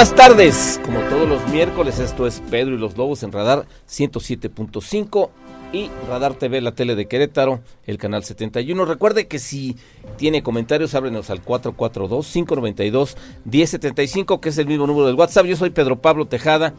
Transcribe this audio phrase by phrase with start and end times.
[0.00, 5.28] Buenas tardes, como todos los miércoles, esto es Pedro y los Lobos en Radar 107.5
[5.74, 8.86] y Radar TV, la tele de Querétaro, el canal 71.
[8.86, 9.76] Recuerde que si
[10.16, 15.44] tiene comentarios, ábrenos al 442-592-1075, que es el mismo número del WhatsApp.
[15.44, 16.72] Yo soy Pedro Pablo Tejada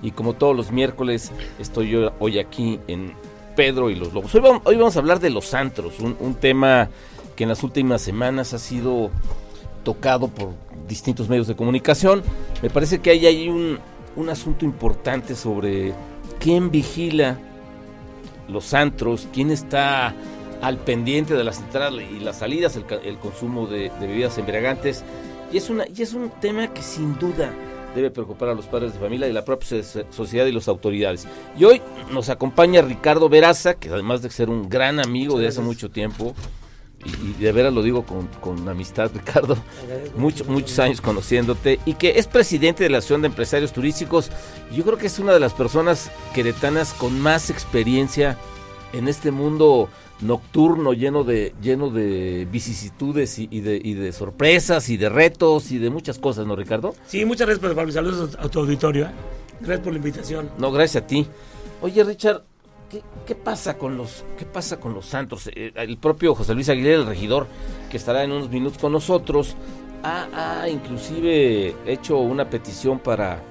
[0.00, 3.14] y como todos los miércoles estoy yo hoy aquí en
[3.56, 4.32] Pedro y los Lobos.
[4.32, 4.42] Hoy
[4.76, 6.88] vamos, a hablar de los antros, un tema
[7.34, 9.10] que en las últimas semanas ha sido
[9.82, 10.50] tocado por
[10.90, 12.22] distintos medios de comunicación.
[12.60, 13.78] Me parece que ahí hay un,
[14.28, 15.94] asunto importante sobre
[16.38, 17.38] quién vigila
[18.48, 20.14] los antros, quién está
[20.60, 25.02] al pendiente de las entradas y las salidas, el, consumo de, bebidas embriagantes.
[25.50, 27.50] Y es, una, y es un tema que sin duda
[27.94, 31.26] debe preocupar a los padres de familia y la propia sociedad y las autoridades.
[31.58, 31.80] Y hoy
[32.12, 36.34] nos acompaña Ricardo Veraza, que además de ser un gran amigo de hace mucho tiempo,
[37.04, 39.56] y, de veras lo digo con, amistad, Ricardo,
[40.16, 44.30] muchos muchos años conociéndote, y que es presidente de la Asociación de Empresarios Turísticos.
[44.72, 48.38] Yo creo que es una de las personas queretanas con más experiencia
[48.92, 49.88] en este mundo
[50.20, 55.78] nocturno lleno de lleno de vicisitudes y, de, y de sorpresas y de retos y
[55.78, 56.94] de muchas cosas, ¿no, Ricardo?
[57.06, 57.92] Sí, muchas gracias, Pablo.
[57.92, 59.06] Saludos a tu auditorio.
[59.06, 59.10] ¿eh?
[59.60, 60.50] Gracias por la invitación.
[60.58, 61.26] No, gracias a ti.
[61.80, 62.44] Oye, Richard,
[62.90, 65.48] ¿Qué, pasa con los qué pasa con los Santos?
[65.54, 67.46] Eh, el propio José Luis Aguilera, el regidor,
[67.88, 69.54] que estará en unos minutos con nosotros,
[70.02, 73.42] ha, inclusive hecho una petición para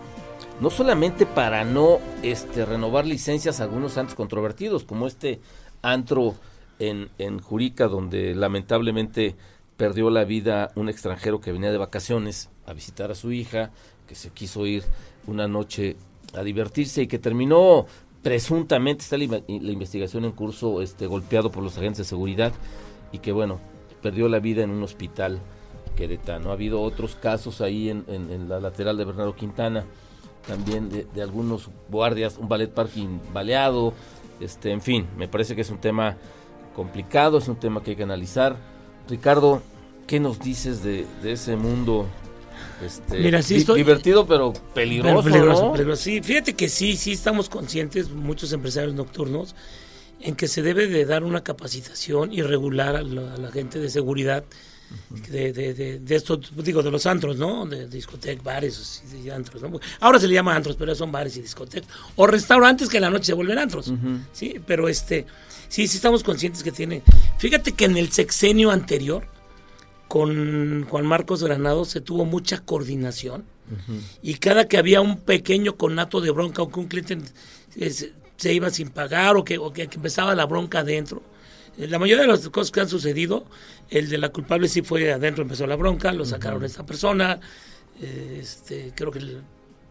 [0.60, 5.40] no solamente para no este renovar licencias a algunos santos controvertidos, como este
[5.82, 6.36] antro
[6.78, 9.38] en, en Jurica, donde lamentablemente
[9.78, 13.72] perdió la vida un extranjero que venía de vacaciones a visitar a su hija,
[14.06, 14.84] que se quiso ir
[15.28, 15.96] una noche
[16.36, 17.86] a divertirse y que terminó
[18.22, 22.54] presuntamente está la, investigación en curso, este, golpeado por los agentes de seguridad
[23.12, 23.60] y que bueno,
[24.02, 25.40] perdió la vida en un hospital
[25.96, 26.50] queretano.
[26.50, 29.86] Ha habido otros casos ahí en, la lateral de Bernardo Quintana,
[30.48, 33.94] también de, algunos guardias, un ballet parking baleado,
[34.40, 36.18] este, en fin, me parece que es un tema
[36.76, 38.56] complicado, es un tema que hay que analizar.
[39.10, 39.62] Ricardo,
[40.08, 42.06] ¿qué nos dices de, de ese mundo
[42.86, 48.10] este, Mira, sí estoy, divertido pero peligroso, peligroso, Sí, fíjate que sí, sí estamos conscientes,
[48.10, 49.56] muchos empresarios nocturnos,
[50.22, 54.44] en que se debe de dar una capacitación y regular a la, gente de seguridad
[55.30, 57.66] de, de, de, esto, digo, de los antros, ¿no?
[57.66, 59.80] De, discotecas, bares y antros, ¿no?
[60.00, 61.90] Ahora se le llama antros, pero son bares y discotecas.
[62.16, 63.94] O restaurantes que en la noche se vuelven antros,
[64.34, 64.60] ¿sí?
[64.66, 65.26] Pero este,
[65.68, 67.04] sí, sí estamos conscientes que tiene...
[67.38, 69.28] Fíjate que en el sexenio anterior,
[70.10, 73.46] con Juan Marcos Granado se tuvo mucha coordinación
[74.24, 77.32] y cada que había un pequeño conato de bronca o que un cliente
[78.36, 81.22] se, iba sin pagar o que, que, empezaba la bronca adentro,
[81.78, 83.46] eh, la mayoría de las cosas que han sucedido,
[83.92, 87.40] el de la culpable sí fue adentro, empezó la bronca, lo sacaron a esta persona,
[88.02, 89.44] eh, este, creo que el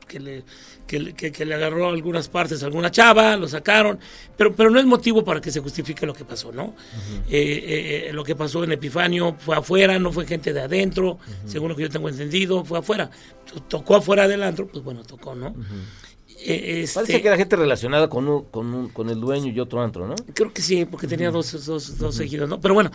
[0.08, 0.44] que le,
[0.86, 3.98] que, le agarró algunas partes a alguna chava, lo sacaron,
[4.36, 6.74] pero, pero no es motivo para que se justifique lo que pasó, ¿no?
[7.28, 11.18] Eh, eh, eh, lo que pasó en Epifanio fue afuera, no fue gente de adentro,
[11.46, 13.10] según lo que yo tengo entendido, fue afuera.
[13.68, 15.54] Tocó afuera del antro, pues bueno, tocó, ¿no?
[16.40, 20.14] Este Parece que era gente relacionada con, con, con el dueño y otro antro, ¿no?
[20.34, 22.60] Creo que sí, porque tenía dos, dos, dos seguidos, ¿no?
[22.60, 22.92] Pero bueno,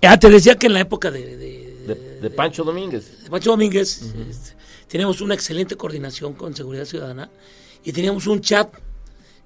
[0.00, 1.70] ya te decía que en la época de...
[1.82, 3.24] De, Pancho Domínguez.
[3.24, 4.52] De Pancho Domínguez, este,
[4.92, 7.30] teníamos una excelente coordinación con Seguridad Ciudadana
[7.82, 8.74] y teníamos un chat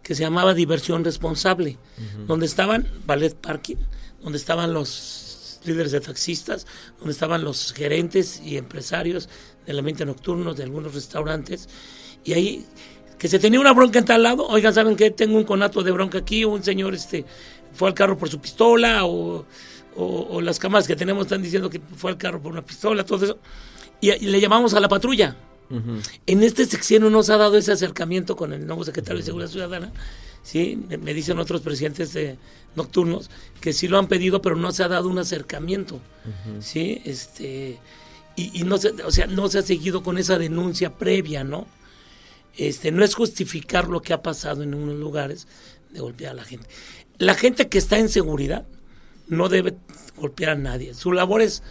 [0.02, 1.78] que se llamaba Diversión Responsable,
[2.26, 3.76] donde estaban Ballet Parking,
[4.20, 6.66] donde estaban los líderes de taxistas,
[6.98, 9.28] donde estaban los gerentes y empresarios
[9.64, 11.68] del ambiente nocturno de algunos restaurantes,
[12.24, 12.66] y ahí
[13.16, 15.12] que se tenía una bronca en tal lado, oigan, ¿saben qué?
[15.12, 17.24] Tengo un conato de bronca aquí, un señor este
[17.72, 19.46] fue al carro por su pistola, o,
[19.94, 23.24] o, las cámaras que tenemos están diciendo que fue al carro por una pistola, todo
[23.24, 23.38] eso,
[24.00, 25.36] y, le llamamos a la patrulla.
[26.26, 29.50] En este sexenio no se ha dado ese acercamiento con el nuevo secretario de Seguridad
[29.50, 29.92] Ciudadana,
[30.44, 30.78] ¿sí?
[30.88, 32.38] Me, dicen otros presidentes de
[32.76, 36.00] nocturnos que sí lo han pedido, pero no se ha dado un acercamiento,
[36.60, 37.02] ¿sí?
[37.04, 37.80] Este,
[38.36, 41.66] y, y, no se, o sea, no se ha seguido con esa denuncia previa, ¿no?
[42.56, 45.46] Este, no es justificar lo que ha pasado en unos lugares
[45.90, 46.66] de golpear a la gente.
[47.18, 48.66] La gente que está en seguridad
[49.28, 49.76] no debe
[50.16, 50.94] golpear a nadie.
[50.94, 51.62] Su labor es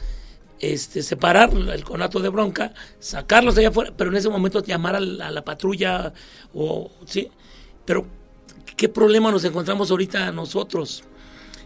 [0.60, 5.00] este, separar el conato de bronca, sacarlos allá afuera, pero en ese momento llamar a
[5.00, 6.14] la, patrulla
[6.54, 7.30] o sí.
[7.86, 8.06] Pero
[8.78, 11.04] ¿qué problema nos encontramos ahorita nosotros?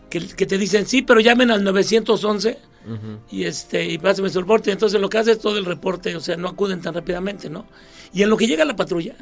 [0.10, 2.58] Que, te dicen, sí, pero llamen al 911
[3.30, 4.72] y este y pásenme su reporte.
[4.72, 7.68] Entonces lo que hace es todo el reporte, o sea, no acuden tan rápidamente, ¿no?
[8.12, 9.16] Y en lo que llega la patrulla,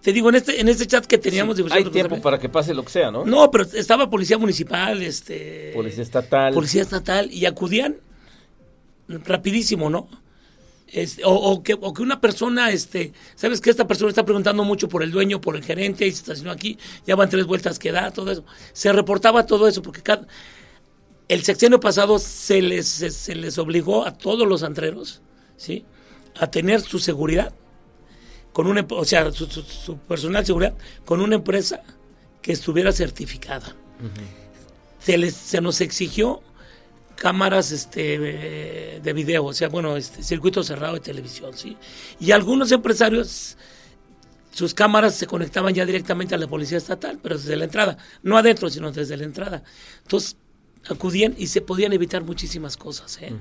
[0.00, 1.56] te digo, en este, en este chat que teníamos...
[1.70, 3.24] hay tiempo para que pase lo que sea, ¿no?
[3.24, 5.70] No, pero estaba policía municipal, este...
[5.74, 6.52] Policía estatal.
[6.52, 7.98] Policía estatal, y acudían
[9.24, 10.08] rapidísimo, ¿no?
[10.92, 14.90] Este, o, que, o que una persona, este, ¿sabes que Esta persona está preguntando mucho
[14.90, 17.92] por el dueño, por el gerente, y se estacionó aquí, ya van tres vueltas que
[17.92, 18.44] da, todo eso.
[18.74, 20.26] Se reportaba todo eso, porque cada,
[21.28, 25.22] el sexenio pasado se les, se, les obligó a todos los antreros,
[25.56, 25.86] ¿sí?
[26.38, 27.54] A tener su seguridad
[28.52, 30.76] con una, o sea, su, personal seguridad
[31.06, 31.82] con una empresa
[32.42, 33.74] que estuviera certificada.
[34.98, 36.42] se, les, se nos exigió
[37.16, 41.76] cámaras este, de video, o sea, bueno, este, circuito cerrado de televisión, ¿sí?
[42.20, 43.56] Y algunos empresarios,
[44.50, 48.36] sus cámaras se conectaban ya directamente a la policía estatal, pero desde la entrada, no
[48.36, 49.62] adentro, sino desde la entrada.
[50.02, 50.36] Entonces,
[50.88, 53.18] acudían y se podían evitar muchísimas cosas.
[53.22, 53.32] ¿eh?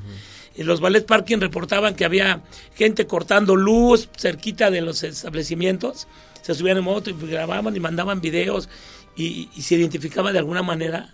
[0.55, 2.43] Y los ballet parking reportaban que había
[2.75, 6.07] gente cortando luz cerquita de los establecimientos,
[6.41, 8.69] se subían en moto y grababan y mandaban videos
[9.15, 11.09] y, se identificaba de alguna manera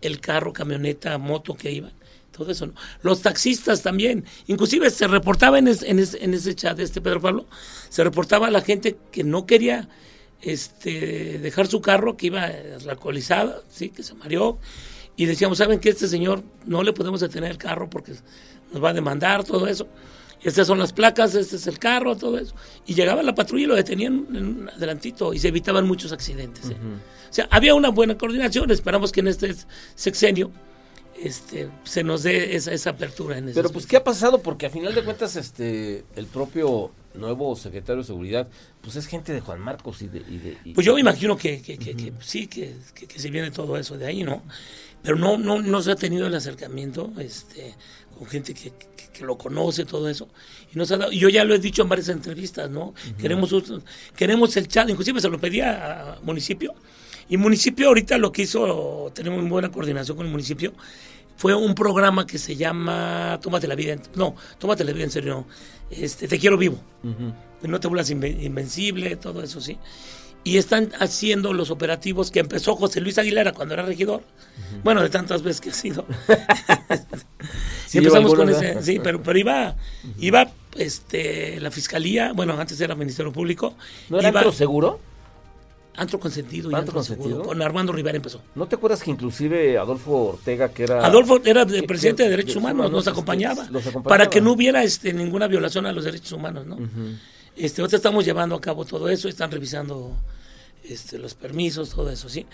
[0.00, 1.92] el carro, camioneta, moto que iban.
[2.32, 2.74] Todo eso, ¿no?
[3.02, 5.98] Los taxistas también, inclusive se reportaba en, en,
[6.34, 7.46] ese chat de este Pedro Pablo,
[7.88, 9.88] se reportaba a la gente que no quería
[10.40, 12.50] este, dejar su carro, que iba
[12.88, 13.90] alcoholizada, ¿sí?
[13.90, 14.58] que se mareó,
[15.16, 18.12] y decíamos, ¿saben que Este señor no le podemos detener el carro porque
[18.72, 19.86] nos va a demandar, todo eso.
[20.42, 22.54] Estas son las placas, este es el carro, todo eso.
[22.86, 26.70] Y llegaba la patrulla y lo detenían en un adelantito y se evitaban muchos accidentes.
[26.70, 26.76] ¿eh?
[27.30, 28.70] O sea, había una buena coordinación.
[28.72, 29.54] Esperamos que en este
[29.94, 30.50] sexenio
[31.22, 33.38] este, se nos dé esa, esa apertura.
[33.38, 34.42] En Pero pues, ¿qué ha pasado?
[34.42, 38.48] Porque a final de cuentas, este, el propio nuevo secretario de Seguridad,
[38.80, 40.56] pues es gente de Juan Marcos y de...
[40.74, 44.06] pues yo me imagino que, que, que, sí, que, que, se viene todo eso de
[44.06, 44.42] ahí, ¿no?
[45.02, 47.74] Pero no, no, no se ha tenido el acercamiento este,
[48.16, 48.72] con gente que,
[49.22, 50.28] lo conoce, todo eso.
[50.74, 52.92] Y nos ha dado, yo ya lo he dicho en varias entrevistas, ¿no?
[53.20, 53.54] queremos,
[54.16, 56.74] queremos el chat, inclusive se lo pedía a municipio.
[57.28, 60.72] Y municipio ahorita lo que hizo, tenemos muy buena coordinación con el municipio,
[61.42, 65.10] fue un programa que se llama Tómate la vida, en, no, Tómate la vida en
[65.10, 65.46] serio, no,
[65.90, 66.78] este, Te quiero vivo,
[67.62, 69.76] no te vuelvas invencible, todo eso, sí.
[70.44, 74.22] Y están haciendo los operativos que empezó José Luis Aguilera cuando era regidor,
[74.84, 76.06] bueno, de tantas veces que ha sido.
[77.88, 79.74] sí, empezamos con ese, sí, pero, pero iba,
[80.20, 83.74] iba este, la fiscalía, bueno, antes era Ministerio Público.
[84.10, 85.00] ¿No era iba, seguro?
[85.96, 87.42] Antro Consentido y Antro, Consentido.
[87.42, 88.40] con Armando Rivera empezó.
[88.54, 91.04] ¿No te acuerdas que inclusive Adolfo Ortega, que era...
[91.04, 93.68] Adolfo era el presidente de Derechos Humanos, nos, acompañaba,
[94.04, 96.78] para que no hubiera este, ninguna violación a los derechos humanos, ¿no?
[97.56, 100.16] este, ahorita estamos llevando a cabo todo eso, están revisando
[100.84, 102.46] este, los permisos, todo eso, ¿sí?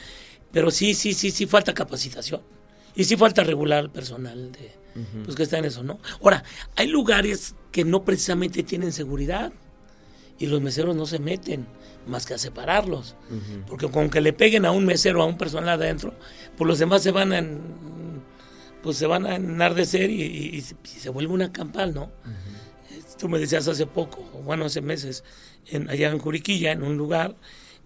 [0.50, 2.40] Pero sí, sí, sí, sí falta capacitación.
[2.94, 4.72] Y sí falta regular personal de,
[5.24, 6.00] pues que está en eso, ¿no?
[6.20, 6.42] Ahora,
[6.74, 9.52] hay lugares que no precisamente tienen seguridad
[10.38, 11.66] y los meseros no se meten
[12.06, 13.16] más que a separarlos.
[13.66, 16.14] Porque con que le peguen a un mesero, a un personal adentro,
[16.56, 17.44] pues los demás se van a,
[18.82, 22.10] pues se van a enardecer y, se vuelve una campal, ¿no?
[23.18, 25.24] Tú me decías hace poco, bueno, hace meses,
[25.66, 27.34] en, allá en Juriquilla, en un lugar,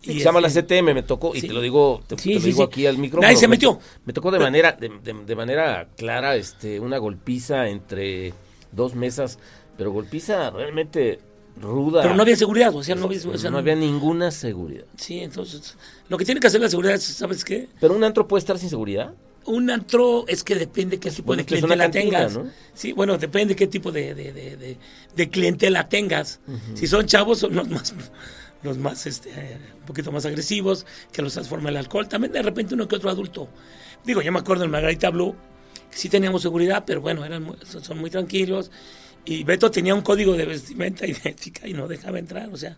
[0.03, 2.99] se llama la CTM, me tocó, y te lo digo, te, lo digo aquí al
[2.99, 3.29] micrófono.
[3.29, 3.79] Nadie se metió.
[4.05, 4.91] Me, tocó de manera, de,
[5.25, 8.35] de, manera clara, este, una golpiza entre
[8.73, 9.39] dos mesas,
[9.77, 11.21] pero golpiza realmente
[11.61, 12.03] ruda.
[12.03, 14.85] Pero no había seguridad, o sea, no había, ninguna seguridad.
[14.97, 15.77] Sí, entonces,
[16.09, 17.69] lo que tiene que hacer la seguridad es, ¿sabes qué?
[17.81, 19.15] ¿Pero un antro puede estar sin seguridad?
[19.45, 22.39] Un antro es que depende qué tipo de clientela tengas.
[22.75, 24.79] Sí, bueno, depende qué tipo de, de,
[25.17, 26.41] de clientela tengas.
[26.75, 27.95] Si son chavos, son los más
[28.63, 29.31] los más, este,
[29.81, 32.09] un poquito más agresivos, que los transforma el alcohol.
[32.09, 33.49] También de repente uno que otro adulto.
[34.05, 35.35] Digo, yo me acuerdo en Margarita Blue,
[35.91, 38.71] sí teníamos seguridad, pero bueno, eran son muy tranquilos.
[39.25, 42.77] Y Beto tenía un código de vestimenta idéntica y no dejaba entrar, o sea,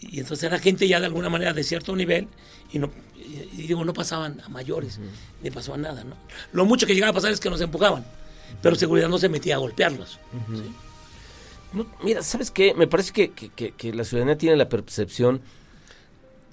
[0.00, 2.28] y entonces era gente ya de alguna manera de cierto nivel
[2.72, 2.90] y no
[3.28, 4.98] y, digo, no pasaban a mayores,
[5.42, 6.16] ni pasaba nada, ¿no?
[6.52, 8.04] Lo mucho que llegaba a pasar es que nos empujaban,
[8.62, 10.18] pero seguridad no se metía a golpearlos.
[12.02, 12.74] mira, ¿sabes qué?
[12.74, 15.40] Me parece que, que, que, la ciudadanía tiene la percepción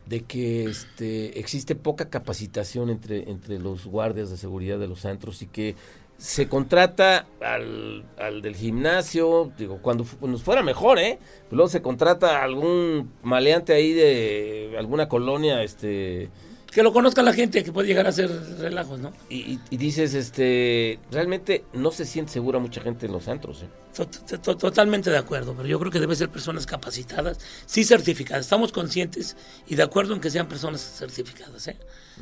[0.05, 5.41] de que este, existe poca capacitación entre, entre los guardias de seguridad de los antros
[5.41, 5.75] y que
[6.17, 11.19] se contrata al, al del gimnasio, digo, cuando nos fuera mejor, ¿eh?
[11.51, 16.29] Luego se contrata a algún maleante ahí de alguna colonia, este
[16.75, 18.29] que lo conozca la gente, que puede llegar a ser
[18.59, 19.13] relajos, ¿no?
[19.29, 23.63] Y, dices, este, realmente no se siente segura mucha gente en los antros.
[23.63, 24.05] ¿eh?
[24.41, 28.41] Totalmente de acuerdo, pero yo creo que debe ser personas capacitadas, sí certificadas.
[28.45, 31.77] Estamos conscientes y de acuerdo en que sean personas certificadas, ¿eh?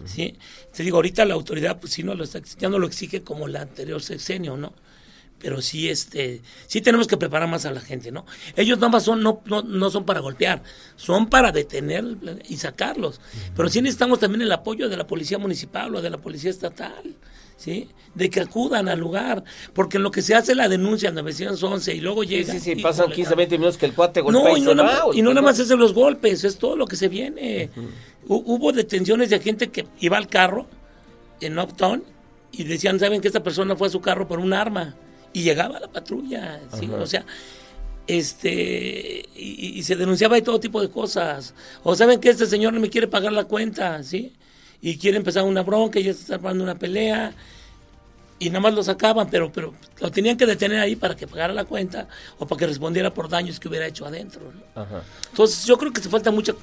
[0.06, 0.36] ¿Sí?
[0.76, 3.48] Te digo, ahorita la autoridad, pues sí, no lo está, ya no lo exige como
[3.48, 4.74] la anterior sexenio, ¿no?
[5.44, 9.04] pero sí este sí tenemos que preparar más a la gente no ellos nada más
[9.04, 10.64] son no, no, son para golpear
[10.96, 12.06] son para detener
[12.48, 13.20] y sacarlos
[13.54, 17.18] pero sí necesitamos también el apoyo de la policía municipal o de la policía estatal
[17.58, 17.90] ¿sí?
[18.14, 21.96] De que acudan al lugar, porque en lo que se hace la denuncia al 911
[21.96, 22.54] y luego llega...
[22.54, 25.22] Sí, sí, pasan 15, 20 minutos que el cuate golpea no, y, no, nada, y
[25.22, 27.70] no nada más es de los golpes, es todo lo que se viene.
[28.28, 30.68] Hubo detenciones de gente que iba al carro
[31.42, 32.04] en Uptown
[32.52, 34.96] y decían, ¿saben que esta persona fue a su carro por un arma?
[35.34, 36.90] y llegaba la patrulla, ¿sí?
[36.90, 37.26] o sea,
[38.06, 41.56] este, y, se denunciaba de todo tipo de cosas.
[41.82, 44.34] O saben que este señor no me quiere pagar la cuenta, ¿sí?
[44.82, 47.34] Y quiere empezar una bronca y ya está armando una pelea.
[48.40, 51.54] Y nada más lo sacaban, pero, pero lo tenían que detener ahí para que pagara
[51.54, 54.42] la cuenta o para que respondiera por daños que hubiera hecho adentro.
[55.30, 56.54] Entonces yo creo que se falta mucha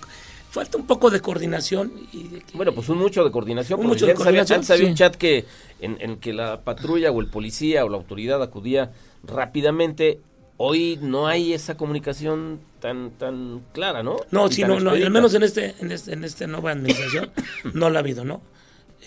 [0.51, 1.93] falta un poco de coordinación.
[2.13, 3.81] Y bueno, pues un mucho de coordinación.
[3.81, 5.47] Un mucho de coordinación, antes había un chat que
[5.81, 8.93] en, en, que la patrulla o el policía o la autoridad acudía
[9.23, 10.21] rápidamente.
[10.63, 14.17] Hoy no hay esa comunicación tan tan clara, ¿no?
[14.31, 17.31] No, sí, no, no, al menos en este en este en esta nueva administración
[17.73, 18.43] no la ha habido, ¿no?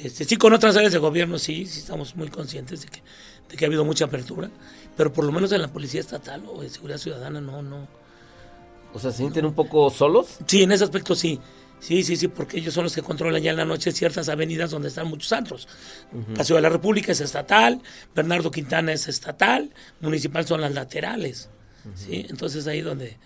[0.01, 3.03] Este, sí, con otras áreas de gobierno sí, sí estamos muy conscientes de que,
[3.49, 4.49] de que ha habido mucha apertura,
[4.97, 7.87] pero por lo menos en la policía estatal o en seguridad ciudadana no, no,
[8.93, 10.37] o sea, ¿se sienten un poco solos?
[10.47, 11.39] Sí, en ese aspecto sí.
[11.79, 14.71] Sí, sí, sí, porque ellos son los que controlan ya en la noche ciertas avenidas
[14.71, 15.67] donde están muchos antros.
[16.33, 17.81] La Ciudad de la República es estatal,
[18.15, 19.69] Bernardo Quintana es estatal,
[19.99, 21.49] municipal son las laterales.
[21.93, 22.25] ¿sí?
[22.29, 23.17] Entonces ahí donde,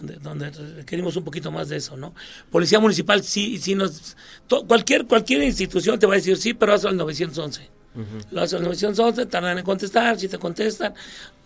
[0.00, 2.14] donde, donde queremos un poquito más de eso, ¿no?
[2.50, 4.16] Policía municipal sí, sí nos...
[4.66, 7.68] cualquier, cualquier institución te va a decir sí, pero hazlo al 911.
[8.30, 10.94] Lo hacen 911, tardan en contestar, si te contestan,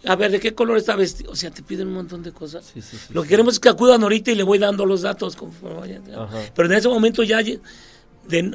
[0.06, 1.32] a ver, ¿de qué color está vestido?
[1.32, 2.72] O sea, te piden un montón de cosas.
[3.10, 5.36] Lo que queremos es que acudan ahorita y le voy dando los datos.
[6.54, 7.40] Pero en ese momento ya,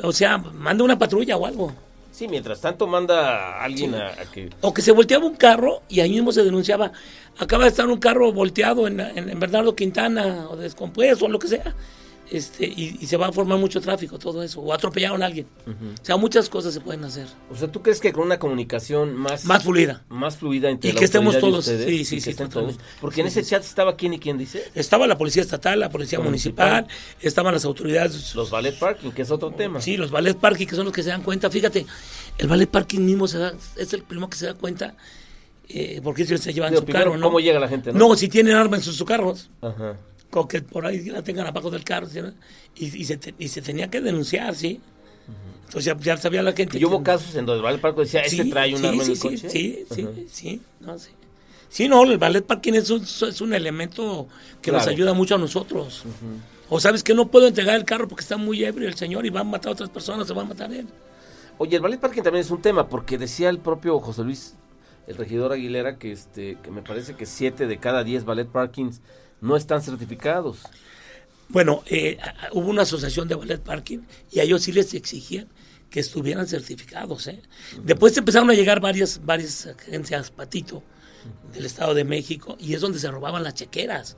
[0.04, 1.74] o sea, manda una patrulla o algo.
[2.12, 4.50] Sí, mientras tanto manda a alguien a, que...
[4.62, 6.92] O que se volteaba un carro y ahí mismo se denunciaba,
[7.38, 11.48] acaba de estar un carro volteado en, en Bernardo Quintana o descompuesto o lo que
[11.48, 11.76] sea
[12.32, 15.48] este, y, se va a formar mucho tráfico, todo eso, o atropellaron a alguien.
[15.66, 17.28] O sea, muchas cosas se pueden hacer.
[17.52, 19.46] O sea, ¿tú crees que con una comunicación más...
[19.46, 20.04] Más fluida.
[20.10, 22.78] Más fluida entre Y que estemos todos, sí, sí, sí, todos.
[23.02, 24.64] Porque en ese chat estaba quién y quién dice.
[24.76, 26.88] Estaba la policía estatal, la policía municipal,
[27.20, 28.36] estaban las autoridades...
[28.36, 29.82] Los ballet parking, que es otro tema.
[29.82, 31.50] Sí, los ballet parking, que son los que se dan cuenta.
[31.50, 31.86] Fíjate,
[32.38, 34.96] el ballet parking mismo se da, es el primero que se da cuenta
[35.68, 37.28] eh, porque ellos se llevan su carro, ¿no?
[37.28, 37.94] ¿Cómo llega la gente?
[37.94, 39.50] No, si tienen armas en sus carros.
[39.62, 39.98] Ajá
[40.48, 42.08] que por ahí la tengan abajo del carro,
[42.76, 44.80] y, se y se tenía que denunciar, ¿sí?
[45.66, 46.80] Entonces ya, sabía la gente.
[46.80, 49.20] ¿Y hubo casos en donde el ballet parking decía, este trae un arma en el
[49.20, 49.50] coche?
[49.50, 51.12] Sí, sí, sí, no, sí.
[51.70, 54.28] Sí, no, el ballet parking es un, es un elemento
[54.62, 56.04] que nos ayuda mucho a nosotros.
[56.70, 59.30] O sabes que no puedo entregar el carro porque está muy ebrio el señor y
[59.30, 60.88] va a matar a otras personas, se va a matar él.
[61.60, 64.56] Oye, el ballet parking también es un tema porque decía el propio José Luis,
[65.06, 69.02] el regidor Aguilera, que este que me parece que siete de cada diez ballet parkings
[69.42, 70.60] no están certificados.
[71.50, 72.18] Bueno, eh,
[72.54, 74.00] hubo una asociación de ballet parking
[74.32, 75.48] y a ellos sí les exigían
[75.90, 77.28] que estuvieran certificados.
[77.28, 77.42] ¿eh?
[77.84, 80.84] Después empezaron a llegar varias, varias agencias patito
[81.52, 84.16] del Estado de México y es donde se robaban las chequeras.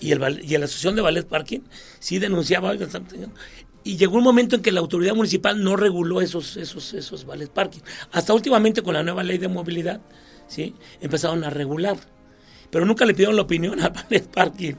[0.00, 1.60] Y, el, y la asociación de ballet parking
[1.98, 2.74] sí denunciaba.
[3.84, 7.50] Y llegó un momento en que la autoridad municipal no reguló esos, esos, esos ballet
[7.50, 7.80] parking.
[8.10, 10.00] Hasta últimamente con la nueva ley de movilidad,
[10.48, 10.74] ¿sí?
[11.00, 11.98] empezaron a regular
[12.74, 14.74] pero nunca le pidieron la opinión al ballet parking.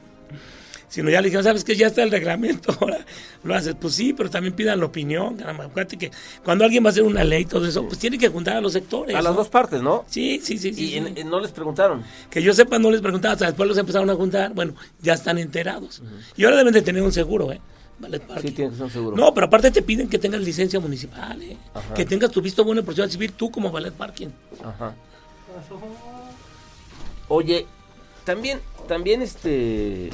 [0.90, 2.98] Sino ya le dijeron, ¿sabes que Ya está el reglamento, ahora
[3.42, 3.74] lo haces.
[3.80, 5.42] Pues sí, pero también pidan la opinión.
[5.42, 6.12] Acuérdate que
[6.44, 8.74] cuando alguien va a hacer una ley, todo eso, pues tiene que juntar a los
[8.74, 9.16] sectores.
[9.16, 10.04] A las dos partes, ¿no?
[10.10, 10.72] Sí, sí, sí.
[10.78, 12.04] ¿Y no les preguntaron?
[12.30, 14.54] Que yo sepa, no les preguntaban, hasta después los empezaron a juntar.
[14.54, 16.02] Bueno, ya están enterados.
[16.36, 17.62] Y ahora deben de tener un seguro, ¿eh?
[17.98, 18.50] Ballet parking.
[18.50, 19.16] Sí, tiene que ser un seguro.
[19.16, 21.56] No, pero aparte te piden que tengas licencia municipal, ¿eh?
[21.96, 24.28] Que tengas tu visto bueno de protección civil tú como ballet parking.
[24.62, 24.94] Ajá.
[27.28, 27.66] Oye,
[28.26, 30.10] también, también este...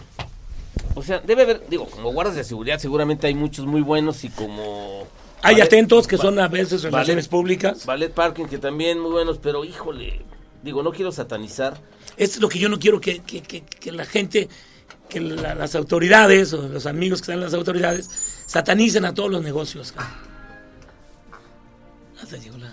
[0.94, 4.30] O sea, debe haber, digo, como guardas de seguridad seguramente hay muchos muy buenos y
[4.30, 5.08] como...
[5.42, 7.86] Hay ballet- atentos que son a veces ballet- públicas.
[7.86, 10.22] Ballet Parking que también muy buenos, pero híjole,
[10.64, 11.80] digo, no quiero satanizar.
[12.18, 14.50] Es lo que yo no quiero que, que- que- que la gente,
[15.10, 18.10] que la- las autoridades o los amigos que están en las autoridades
[18.46, 19.94] satanicen a todos los negocios.
[22.22, 22.72] Hasta llegó la-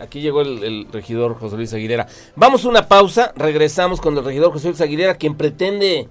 [0.00, 2.06] Aquí llegó el, el regidor José Luis Aguilera.
[2.36, 6.08] Vamos a una pausa, regresamos con el regidor José Luis Aguilera, quien pretende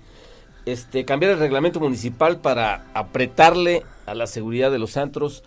[0.66, 5.44] este, cambiar el reglamento municipal para apretarle a la seguridad de los antros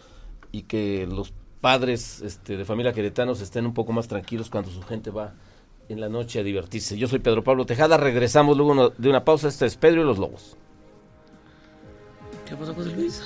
[0.53, 4.83] y que los padres este, de familia queretanos estén un poco más tranquilos cuando su
[4.83, 5.35] gente va
[5.91, 6.97] en la noche a divertirse.
[6.97, 9.49] Yo soy Pedro Pablo Tejada, regresamos luego uno- de una pausa.
[9.49, 10.57] Este es Pedro y los Lobos.
[12.49, 13.23] ¿Qué pasó, José Luis?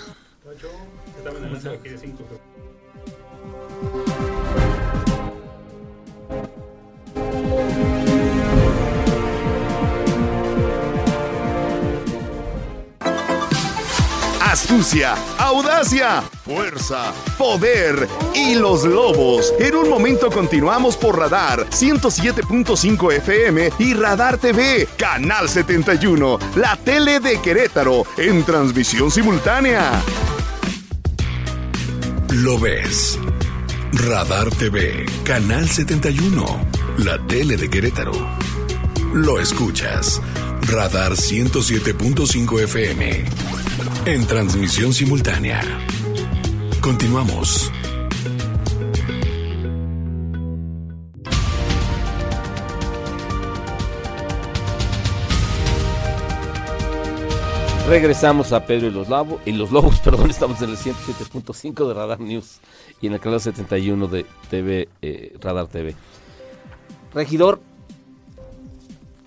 [14.54, 19.52] Astucia, audacia, fuerza, poder y los lobos.
[19.58, 27.18] En un momento continuamos por Radar 107.5 FM y Radar TV, Canal 71, la tele
[27.18, 29.90] de Querétaro, en transmisión simultánea.
[32.28, 33.18] Lo ves.
[33.92, 36.44] Radar TV, Canal 71,
[36.98, 38.12] la tele de Querétaro.
[39.12, 40.22] Lo escuchas.
[40.66, 43.24] Radar 107.5 FM.
[44.06, 45.60] En transmisión simultánea.
[46.80, 47.70] Continuamos.
[57.88, 61.94] Regresamos a Pedro y los, Labo- y los Lobos, perdón, estamos en el 107.5 de
[61.94, 62.60] Radar News
[63.00, 65.94] y en el canal 71 de TV, eh, Radar TV.
[67.12, 67.60] Regidor,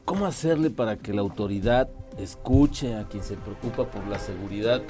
[0.08, 4.82] ¿cómo hacerle para que la autoridad escuche a quien se preocupa por la seguridad?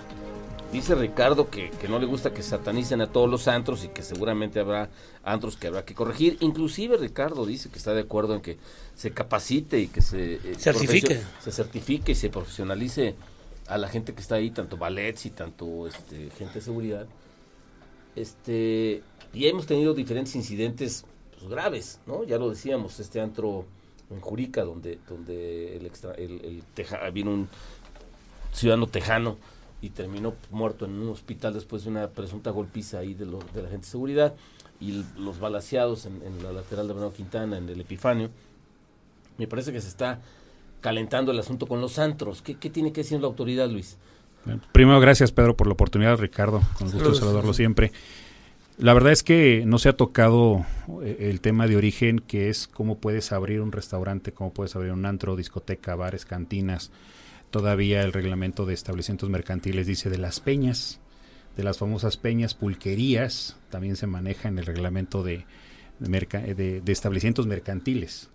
[0.72, 4.04] Dice Ricardo que, que no le gusta que satanicen a todos los antros y que
[4.04, 4.92] seguramente habrá
[5.24, 6.38] antros que habrá que corregir.
[6.40, 8.60] Inclusive Ricardo dice que está de acuerdo en que
[8.94, 11.20] se capacite y que se eh, Certifique.
[11.42, 13.16] se certifique y se profesionalice
[13.66, 17.08] a la gente que está ahí, tanto ballets y tanto este, gente de seguridad.
[18.16, 19.02] Este,
[19.34, 22.24] y hemos tenido diferentes incidentes pues, graves, ¿no?
[22.24, 23.66] Ya lo decíamos, este antro
[24.10, 27.48] en Jurica, donde, donde el extra, el, el teja- vino un
[28.54, 29.38] ciudadano tejano
[29.82, 33.62] y terminó muerto en un hospital después de una presunta golpiza ahí de, lo- de
[33.64, 34.34] la gente de seguridad
[34.80, 38.30] y los balaseados en, en la lateral de Bernardo Quintana, en el Epifanio.
[39.38, 40.20] Me parece que se está
[40.82, 42.42] calentando el asunto con los antros.
[42.42, 43.98] ¿Qué, qué tiene que decir la autoridad, Luis?
[44.72, 47.92] Primero, gracias Pedro por la oportunidad, Ricardo, con gusto de saludarlo siempre.
[48.78, 50.66] La verdad es que no se ha tocado
[51.02, 54.92] eh, el tema de origen, que es cómo puedes abrir un restaurante, cómo puedes abrir
[54.92, 56.92] un antro, discoteca, bares, cantinas.
[57.50, 61.00] Todavía el reglamento de establecimientos mercantiles dice de las peñas,
[61.56, 65.46] de las famosas peñas, pulquerías, también se maneja en el reglamento de,
[66.00, 68.30] de merca- de- de establecimientos mercantiles.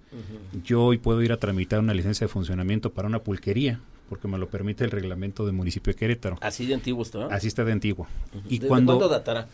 [0.64, 4.37] Yo hoy puedo ir a tramitar una licencia de funcionamiento para una pulquería, porque me
[4.38, 6.37] lo permite el reglamento del municipio de Querétaro.
[6.42, 7.26] Así de antiguo está.
[7.26, 8.07] Así está de antiguo.
[8.48, 9.48] Y ¿Desde cuando cuándo datará?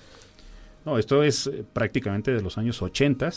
[0.84, 3.30] No, esto es eh, prácticamente de los años 80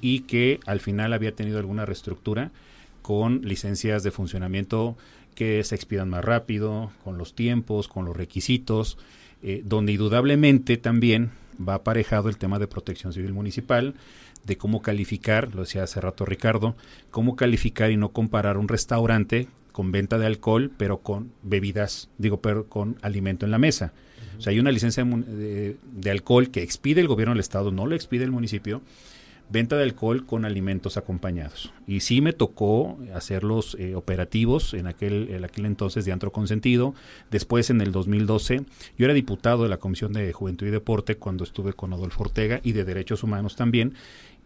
[0.00, 2.50] y que al final había tenido alguna reestructura
[3.02, 4.96] con licencias de funcionamiento
[5.34, 8.98] que se expidan más rápido, con los tiempos, con los requisitos,
[9.42, 11.30] eh, donde indudablemente también
[11.66, 13.94] va aparejado el tema de protección civil municipal,
[14.44, 16.74] de cómo calificar, lo decía hace rato Ricardo,
[17.10, 22.40] cómo calificar y no comparar un restaurante con venta de alcohol, pero con bebidas, digo,
[22.40, 23.92] pero con alimento en la mesa.
[24.38, 25.76] O sea, hay una licencia de,
[26.10, 28.82] alcohol que expide el gobierno del estado, no lo expide el municipio,
[29.50, 31.72] venta de alcohol con alimentos acompañados.
[31.86, 36.30] Y sí me tocó hacer los eh, operativos en aquel, en aquel entonces de antro
[36.30, 36.94] consentido.
[37.30, 38.62] Después, en el 2012,
[38.96, 42.60] yo era diputado de la Comisión de Juventud y Deporte cuando estuve con Adolfo Ortega
[42.62, 43.94] y de Derechos Humanos también.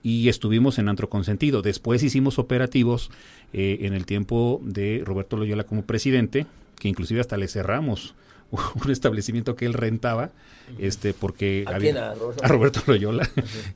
[0.02, 1.60] Y estuvimos en antro consentido.
[1.62, 3.10] Después hicimos operativos
[3.52, 6.46] eh, en el tiempo de Roberto Loyola como presidente,
[6.78, 8.14] que inclusive hasta le cerramos
[8.84, 10.30] un establecimiento que él rentaba,
[10.78, 11.96] este, porque ¿A había- quién?
[12.04, 12.44] ¿A Roberto?
[12.44, 13.28] a Roberto Loyola,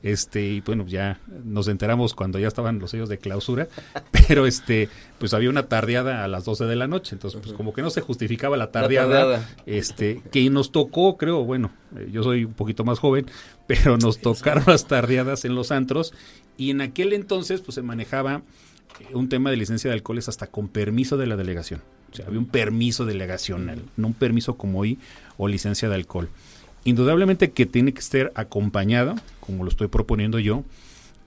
[0.03, 3.67] este, y bueno, ya nos enteramos cuando ya estaban los sellos de clausura,
[4.27, 7.73] pero este, pues había una tardeada a las 12 de la noche, entonces pues como
[7.73, 9.49] que no se justificaba la tardeada, tardeada.
[9.65, 13.25] este, que nos tocó, creo, bueno, eh, yo soy un poquito más joven,
[13.67, 16.13] pero nos tocaron las tardeadas en los antros,
[16.55, 18.41] y en aquel entonces pues se manejaba
[18.99, 21.81] eh, un tema de licencia de alcoholes hasta con permiso de la delegación.
[22.11, 24.99] O sea, había un permiso delegacional, no un permiso como hoy
[25.37, 26.29] o licencia de alcohol.
[26.83, 30.63] Indudablemente que tiene que estar acompañado, como lo estoy proponiendo yo,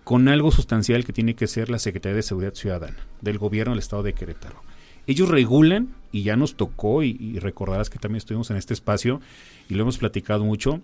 [0.05, 3.81] con algo sustancial que tiene que ser la Secretaría de Seguridad Ciudadana del gobierno del
[3.81, 4.63] estado de Querétaro.
[5.07, 9.21] Ellos regulan, y ya nos tocó, y, y recordarás que también estuvimos en este espacio
[9.69, 10.81] y lo hemos platicado mucho,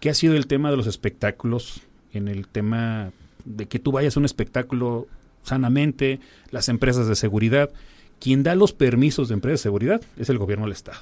[0.00, 3.12] que ha sido el tema de los espectáculos, en el tema
[3.44, 5.06] de que tú vayas a un espectáculo
[5.42, 7.70] sanamente, las empresas de seguridad.
[8.20, 10.98] Quien da los permisos de empresas de seguridad es el gobierno del Estado.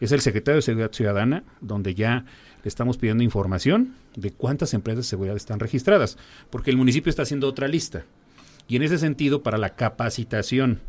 [0.00, 2.24] Es el secretario de Seguridad Ciudadana, donde ya
[2.64, 6.16] le estamos pidiendo información de cuántas empresas de seguridad están registradas,
[6.50, 8.04] porque el municipio está haciendo otra lista.
[8.66, 10.80] Y en ese sentido, para la capacitación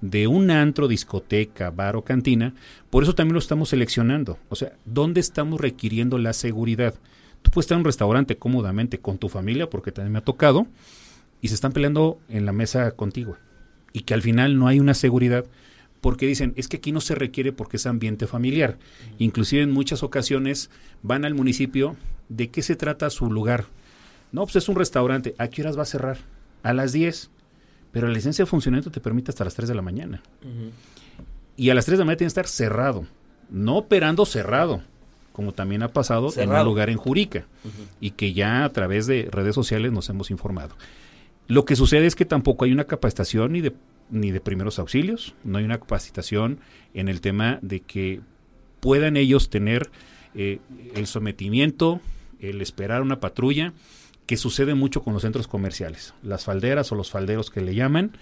[0.00, 2.54] de un antro, discoteca, bar o cantina,
[2.88, 4.38] por eso también lo estamos seleccionando.
[4.50, 6.94] O sea, ¿dónde estamos requiriendo la seguridad?
[7.42, 10.66] Tú puedes estar en un restaurante cómodamente con tu familia, porque también me ha tocado,
[11.40, 13.36] y se están peleando en la mesa contigo.
[13.92, 15.44] Y que al final no hay una seguridad
[16.00, 18.76] porque dicen, es que aquí no se requiere porque es ambiente familiar.
[19.18, 20.68] Inclusive en muchas ocasiones
[21.02, 21.96] van al municipio,
[22.28, 23.66] ¿de qué se trata su lugar?
[24.32, 26.18] No, pues es un restaurante, ¿a qué horas va a cerrar?
[26.62, 27.30] A las 10.
[27.92, 30.22] Pero la licencia de funcionamiento te permite hasta las 3 de la mañana.
[31.56, 33.06] Y a las 3 de la mañana tiene que estar cerrado,
[33.50, 34.82] no operando cerrado,
[35.32, 37.46] como también ha pasado en un lugar en Jurica,
[38.00, 40.74] y que ya a través de redes sociales nos hemos informado.
[41.52, 43.74] Lo que sucede es que tampoco hay una capacitación ni de,
[44.08, 46.60] ni de primeros auxilios, no hay una capacitación
[46.94, 48.20] en el tema de que
[48.80, 49.90] puedan ellos tener
[50.34, 50.60] eh,
[50.94, 52.00] el sometimiento,
[52.40, 53.74] el esperar una patrulla,
[54.24, 58.12] que sucede mucho con los centros comerciales, las falderas o los falderos que le llaman,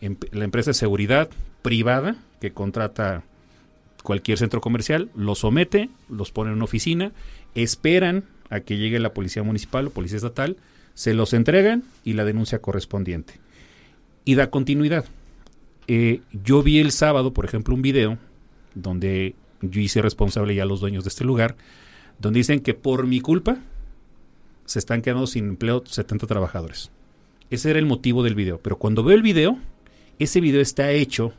[0.00, 1.28] em- la empresa de seguridad
[1.62, 3.24] privada que contrata
[4.04, 7.10] cualquier centro comercial, los somete, los pone en una oficina,
[7.56, 10.56] esperan a que llegue la policía municipal o policía estatal,
[10.94, 13.34] se los entregan y la denuncia correspondiente.
[14.24, 15.04] Y da continuidad.
[15.86, 18.18] Eh, yo vi el sábado, por ejemplo, un video
[18.74, 21.56] donde yo hice responsable ya a los dueños de este lugar,
[22.18, 23.58] donde dicen que por mi culpa
[24.66, 26.90] se están quedando sin empleo 70 trabajadores.
[27.50, 28.58] Ese era el motivo del video.
[28.58, 29.58] Pero cuando veo el video,
[30.18, 31.32] ese video está hecho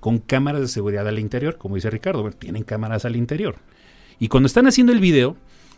[0.00, 2.22] con cámaras de seguridad al interior, como dice Ricardo.
[2.22, 3.56] Bueno, tienen cámaras al interior.
[4.18, 5.36] Y cuando están haciendo el video,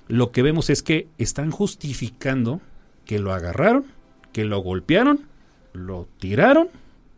[0.09, 2.61] lo que vemos es que están justificando
[3.05, 3.85] que lo agarraron,
[4.33, 5.27] que lo golpearon,
[5.73, 6.69] lo tiraron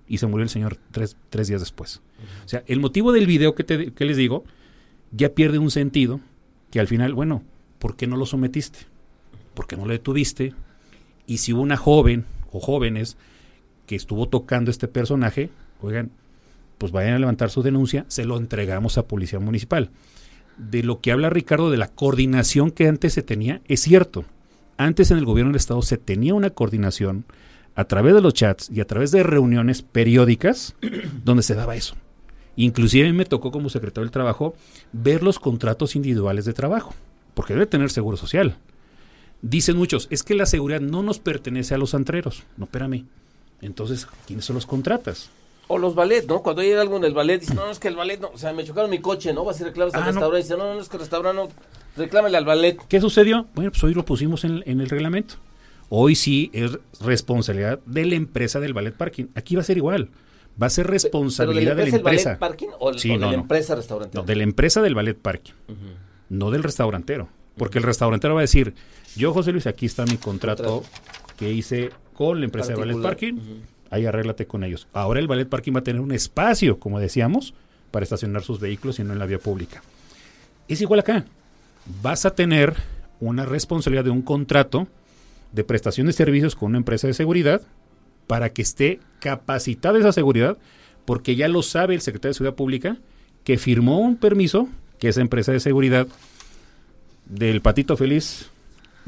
[0.07, 2.03] y se murió el señor tres, tres días después.
[2.45, 4.45] O sea, el motivo del video que, te, que les digo
[5.11, 6.21] ya pierde un sentido
[6.71, 7.43] que al final, bueno,
[7.79, 8.81] ¿por qué no lo sometiste?
[9.55, 10.55] ¿Por qué no lo detuviste?
[11.27, 13.17] Y si hubo una joven o jóvenes
[13.87, 16.11] que estuvo tocando este personaje, oigan,
[16.79, 19.91] pues vayan a levantar su denuncia, se lo entregamos a Policía Municipal.
[20.57, 24.25] De lo que habla Ricardo de la coordinación que antes se tenía, es cierto.
[24.85, 27.25] Antes en el gobierno del Estado se tenía una coordinación
[27.77, 30.75] a través de los chats y a través de reuniones periódicas
[31.25, 31.95] donde se daba eso.
[32.57, 34.57] Inclusive a mí me tocó como secretario del Trabajo
[34.93, 36.95] ver los contratos individuales de trabajo,
[37.35, 38.57] porque debe tener seguro social.
[39.41, 42.43] Dicen muchos, es que la seguridad no nos pertenece a los antreros.
[42.57, 43.05] No, espérame.
[43.61, 45.31] Entonces, ¿quiénes son los contratas?
[45.73, 46.43] O los ballet, ¿no?
[46.43, 48.53] Cuando hay algo en el ballet, dice, no, es que el ballet no, o sea,
[48.53, 49.45] me chocaron mi coche, ¿no?
[49.45, 50.11] Vas y reclamas al Ah, no.
[50.13, 51.49] restaurante, dice, no, no, es que el restaurante no,
[51.97, 52.79] reclámale al ballet.
[52.89, 53.47] ¿Qué sucedió?
[53.55, 55.37] Bueno, pues hoy lo pusimos en, en el reglamento.
[55.89, 59.27] Hoy sí es responsabilidad de la empresa del ballet parking.
[59.35, 60.11] Aquí va a ser igual.
[60.63, 62.25] Va a ser responsabilidad de la empresa.
[62.31, 63.43] ballet parking o, el- Sí, o de no, la no.
[63.43, 64.17] empresa restaurante?
[64.19, 65.53] No, de la empresa del ballet parking.
[66.29, 67.29] No del restaurantero.
[67.57, 68.75] Porque el restaurantero va a decir,
[69.17, 70.83] yo José Luis, aquí está mi contrato
[71.39, 73.41] que hice con la empresa de ballet Particular.
[73.41, 73.63] parking.
[73.93, 74.89] Ahí arréglate con ellos.
[74.95, 77.53] Ahora el ballet parking va a tener un espacio, como decíamos,
[77.91, 79.83] para estacionar sus vehículos y no en la vía pública.
[80.67, 81.27] Es igual acá.
[82.01, 82.75] Vas a tener
[83.21, 84.89] una responsabilidad de un contrato
[85.53, 87.61] de prestación de servicios con una empresa de seguridad
[88.27, 90.57] para que esté capacitada esa seguridad,
[91.05, 92.97] porque ya lo sabe el secretario de Seguridad Pública,
[93.45, 96.07] que firmó un permiso que esa empresa de seguridad
[97.27, 98.51] del Patito Feliz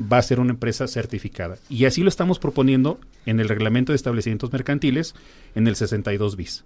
[0.01, 1.59] va a ser una empresa certificada.
[1.69, 5.15] Y así lo estamos proponiendo en el reglamento de establecimientos mercantiles
[5.55, 6.65] en el 62 bis.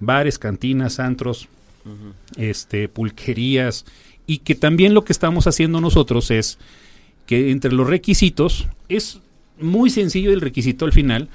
[0.00, 1.48] Bares, cantinas, antros,
[2.36, 3.84] este, pulquerías,
[4.26, 6.58] y que también lo que estamos haciendo nosotros es
[7.26, 9.20] que entre los requisitos es
[9.60, 11.28] muy sencillo el requisito al final,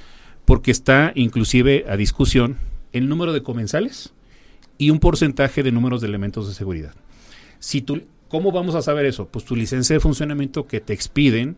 [0.46, 2.58] porque está inclusive a discusión
[2.92, 4.14] el número de comensales
[4.78, 6.94] y un porcentaje de números de elementos de seguridad.
[7.60, 9.28] Si tú, ¿Cómo vamos a saber eso?
[9.28, 11.58] Pues tu licencia de funcionamiento que te expiden,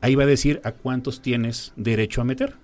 [0.00, 2.54] ahí va a decir a cuántos tienes derecho a meter.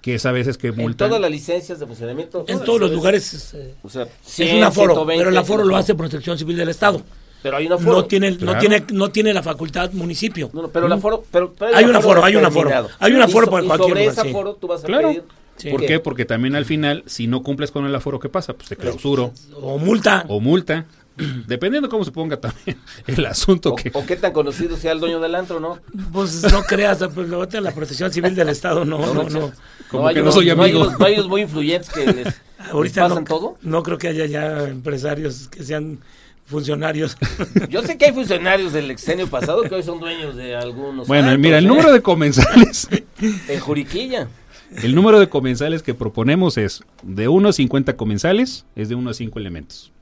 [0.00, 1.08] Que es a veces que En multan.
[1.08, 2.44] todas las licencias de funcionamiento.
[2.48, 5.36] En todos los lugares es, eh, O sea, es 100, un aforo, 120, pero el
[5.36, 5.78] aforo lo 100.
[5.80, 7.00] hace Protección Civil del Estado.
[7.42, 7.92] Pero hay un aforo.
[7.92, 10.50] No tiene, no tiene, no tiene la facultad municipio.
[10.54, 11.24] No, no, pero el aforo.
[11.30, 12.70] Pero, pero Hay un aforo, hay un aforo.
[12.98, 14.28] Hay un aforo para y cualquier Sobre lugar, ese sí.
[14.30, 15.08] aforo tú vas a Claro.
[15.08, 15.22] pedir.
[15.56, 15.70] Sí.
[15.70, 15.86] ¿Por ¿Qué?
[15.86, 16.00] qué?
[16.00, 18.54] Porque también al final, si no cumples con el aforo, ¿qué pasa?
[18.54, 20.24] Pues te clausuro O multa.
[20.28, 20.86] o multa.
[21.46, 23.90] Dependiendo cómo se ponga también el asunto O, que...
[23.94, 25.78] o qué tan conocido sea el dueño del antro, ¿no?
[26.12, 29.52] Pues no creas, pues, ahorita la protección civil del Estado, no, no, no.
[29.88, 30.90] Como hay que no soy amigo.
[30.98, 32.34] No hay unos muy influyentes que les, les
[32.72, 33.56] Ahorita pasan no, todo.
[33.62, 36.00] no creo que haya ya empresarios que sean
[36.46, 37.16] funcionarios.
[37.68, 41.06] Yo sé que hay funcionarios del exenio pasado que hoy son dueños de algunos.
[41.06, 41.68] Bueno, mira, el ¿eh?
[41.68, 42.88] número de comensales,
[43.48, 44.28] En Juriquilla.
[44.82, 49.10] el número de comensales que proponemos es de 1 a 50 comensales, es de 1
[49.10, 49.92] a 5 elementos.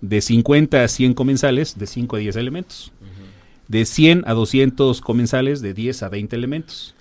[0.00, 2.92] De 50 a 100 comensales, de 5 a 10 elementos.
[3.68, 6.94] De 100 a 200 comensales, de 10 a 20 elementos.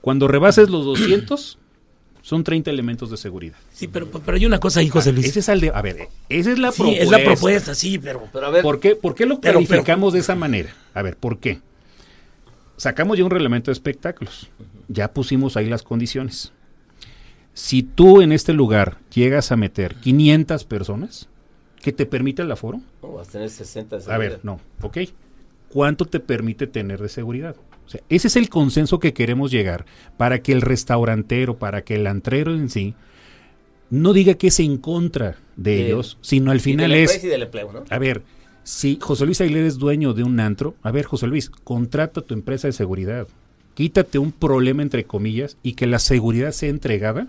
[0.00, 1.58] Cuando rebases los 200,
[2.22, 3.56] son 30 elementos de seguridad.
[3.72, 5.26] Sí, pero, pero hay una cosa ahí, José Luis.
[5.26, 7.04] Ese es el de, a ver, esa es la sí, propuesta.
[7.04, 8.28] es la propuesta, sí, pero...
[8.32, 10.74] Pero a ver, ¿Por qué, por qué lo Pero- calificamos de esa manera?
[10.94, 11.60] A ver, ¿por qué?
[12.76, 14.48] Sacamos ya un reglamento de espectáculos.
[14.88, 16.52] Ya pusimos ahí las condiciones.
[17.54, 21.28] Si tú en este lugar llegas a meter 500 personas,
[21.82, 22.80] ¿qué te permite el aforo?
[23.02, 24.40] no, vas a tener 60 de A ver, seguridad.
[24.42, 24.98] no, ok.
[25.68, 27.56] ¿Cuánto te permite tener de seguridad?
[27.86, 29.86] O sea, ese es el consenso que queremos llegar
[30.16, 32.94] para que el restaurantero, para que el antrero en sí,
[33.90, 37.10] no diga que es en contra de De- ellos, sino al Y final la es,
[37.10, 37.84] empresa y del empleo, ¿no?
[37.90, 38.24] a ver,
[38.64, 42.24] si José Luis Aguilera es dueño de un antro, a ver, José Luis, contrata a
[42.24, 43.28] tu empresa de seguridad.
[43.74, 47.28] Quítate un problema, entre comillas, y que la seguridad sea entregada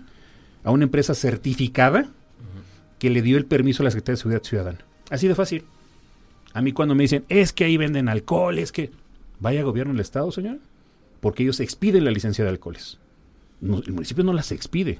[0.64, 2.10] a una empresa certificada
[2.98, 4.78] que le dio el permiso a la Secretaría de Seguridad Ciudadana.
[5.10, 5.64] Así de fácil.
[6.52, 8.90] A mí cuando me dicen, es que ahí venden alcohol, es que...
[9.40, 10.58] Vaya gobierno del Estado, señor.
[11.20, 12.98] Porque ellos expiden la licencia de alcoholes.
[13.62, 14.98] El municipio no las expide.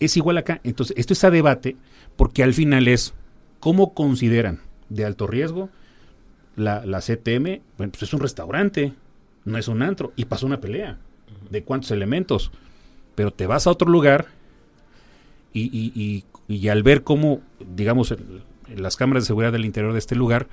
[0.00, 0.60] Es igual acá.
[0.64, 1.76] Entonces, esto es a debate
[2.16, 3.14] porque al final es
[3.60, 5.70] cómo consideran de alto riesgo
[6.56, 7.60] la, la CTM.
[7.76, 8.92] Bueno, pues es un restaurante,
[9.44, 10.12] no es un antro.
[10.16, 10.98] Y pasó una pelea
[11.50, 12.50] de cuántos elementos.
[13.14, 14.26] Pero te vas a otro lugar
[15.52, 17.40] y- y al ver cómo,
[17.76, 18.42] digamos, el-
[18.76, 20.48] las cámaras de seguridad del interior de este lugar,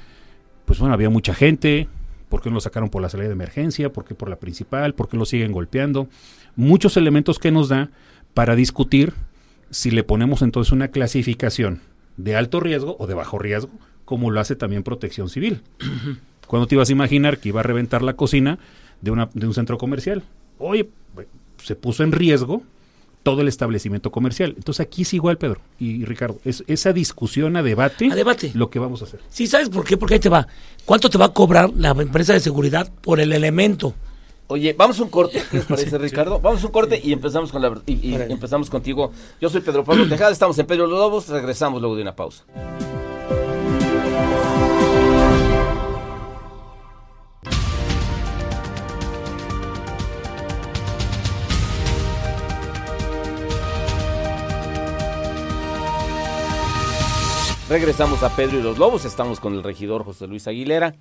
[0.66, 1.88] pues bueno, había mucha gente.
[2.30, 3.92] ¿Por qué no lo sacaron por la salida de emergencia?
[3.92, 4.94] ¿Por qué por la principal?
[4.96, 6.08] ¿Por qué lo siguen golpeando?
[6.56, 7.90] Muchos elementos que nos da
[8.34, 9.14] para discutir
[9.70, 11.82] si le ponemos entonces una clasificación
[12.18, 13.72] de alto riesgo o de bajo riesgo,
[14.06, 15.62] como lo hace también Protección Civil.
[16.48, 18.58] ¿Cuándo te ibas a imaginar que iba a reventar la cocina
[19.02, 20.24] de, una, de un centro comercial?
[20.58, 21.28] Oye, pues,
[21.58, 22.64] se puso en riesgo
[23.26, 24.54] todo el establecimiento comercial.
[24.56, 26.38] Entonces aquí es igual, Pedro y Ricardo.
[26.46, 28.52] Es esa discusión a debate, A debate.
[28.54, 29.20] lo que vamos a hacer.
[29.30, 29.98] Sí, ¿sabes por qué?
[29.98, 30.48] Porque ahí te va.
[30.86, 33.96] ¿Cuánto te va a cobrar la empresa de seguridad por el elemento?
[34.46, 36.40] Oye, vamos a un corte, ¿qué les parece, Ricardo?
[36.40, 39.12] Vamos a un corte y empezamos con la y, empezamos contigo.
[39.42, 42.44] Yo soy Pedro Pablo Tejada, estamos en Pedro los Lobos, regresamos luego de una pausa.
[57.70, 60.94] Regresamos a Pedro y los Lobos, estamos con el regidor José Luis Aguilera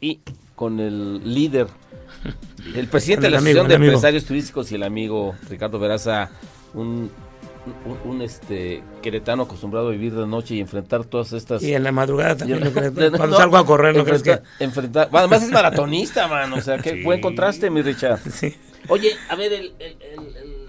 [0.00, 0.20] y
[0.54, 1.66] con el líder,
[2.76, 3.86] el presidente de la amigo, Asociación de.
[3.86, 6.30] Empresarios Turísticos y el amigo Ricardo Veraza,
[6.74, 7.10] un,
[8.04, 11.64] un, un, este queretano acostumbrado a vivir de noche y enfrentar todas estas...
[11.64, 12.60] Y en la madrugada también.
[12.72, 14.34] Cuando no, salgo a correr, ¿no crees que...?
[14.34, 17.02] enfrenta- enfrentar- bueno, además es maratonista, man, o sea, qué Sí.
[17.02, 18.20] buen contraste, mi Richard.
[18.30, 18.54] Sí.
[18.86, 19.72] Oye, a ver, el-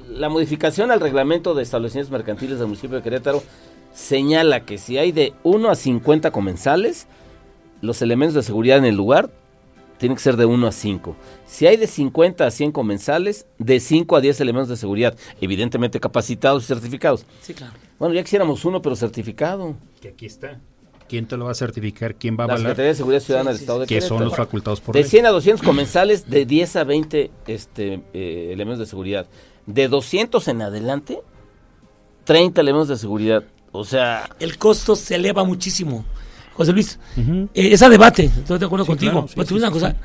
[0.09, 3.43] la modificación al reglamento de establecimientos mercantiles del municipio de Querétaro
[3.93, 7.07] señala que si hay de 1 a 50 comensales,
[7.81, 9.29] los elementos de seguridad en el lugar
[9.97, 11.15] tienen que ser de 1 a 5.
[11.45, 15.99] Si hay de 50 a 100 comensales, de 5 a 10 elementos de seguridad, evidentemente
[15.99, 17.25] capacitados y certificados.
[17.41, 17.73] Sí, claro.
[17.97, 19.75] Bueno, ya quisiéramos uno, pero certificado.
[20.01, 20.59] Que aquí está.
[21.09, 22.15] ¿Quién te lo va a certificar?
[22.15, 22.69] ¿Quién va a La avalar?
[22.71, 25.01] Secretaría de Seguridad Ciudadana Sí, del sí, Estado de Que son los facultados por De
[25.01, 25.09] ley.
[25.09, 29.27] 100 a 200 comensales, de 10 a 20 este, eh, elementos de seguridad.
[29.65, 31.19] De 200 en adelante,
[32.25, 33.43] 30 elementos de seguridad.
[33.71, 36.05] O sea, El costo se eleva muchísimo.
[36.53, 37.49] José Luis, Ujú.
[37.53, 39.11] eh, ese debate, estoy de acuerdo Sí, contigo.
[39.13, 39.95] claro, sí, pero te sí, una sí, cosa,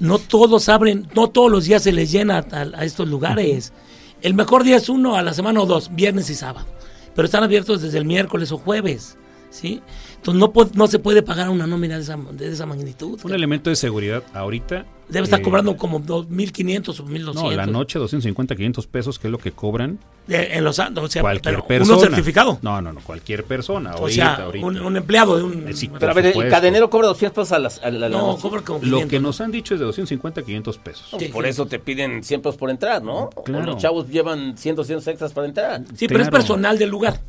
[0.00, 3.72] no todos abren, no todos los días se les llena a, a estos lugares.
[4.20, 6.66] El mejor día es uno a la semana o dos, viernes y sábado.
[7.14, 9.16] Pero están abiertos desde el miércoles o jueves,
[9.50, 9.80] ¿sí?
[10.16, 13.20] Entonces no, se puede pagar una nómina de esa, de esa magnitud.
[13.22, 14.84] Un elemento de seguridad ahorita.
[15.08, 17.34] Debe estar eh, cobrando como 2.500 o 1.200.
[17.34, 21.08] No, la noche 250, 500 pesos, que es lo que cobran De- en los o
[21.08, 21.94] sea, cualquier persona.
[21.98, 22.58] Uno certificado.
[22.62, 23.94] No, no, no, cualquier persona.
[23.94, 24.66] o ahorita, sea, ahorita.
[24.66, 25.68] un, un empleado de un...
[25.68, 28.28] Eh, sí, pero a ver, el cadenero cobra 200 pesos a, las- a la, no,
[28.28, 28.42] noche.
[28.42, 29.10] cobra como Lo 500.
[29.10, 31.06] que nos han dicho es de 250, 500 pesos.
[31.18, 31.50] Sí, Por sí.
[31.50, 33.30] eso te piden 100 pesos por entrar, ¿no?
[33.34, 33.66] O Claro.
[33.66, 35.82] los chavos llevan 100, 200 extras para entrar.
[35.94, 36.42] Sí, pero es Claro.
[36.42, 37.20] personal del lugar.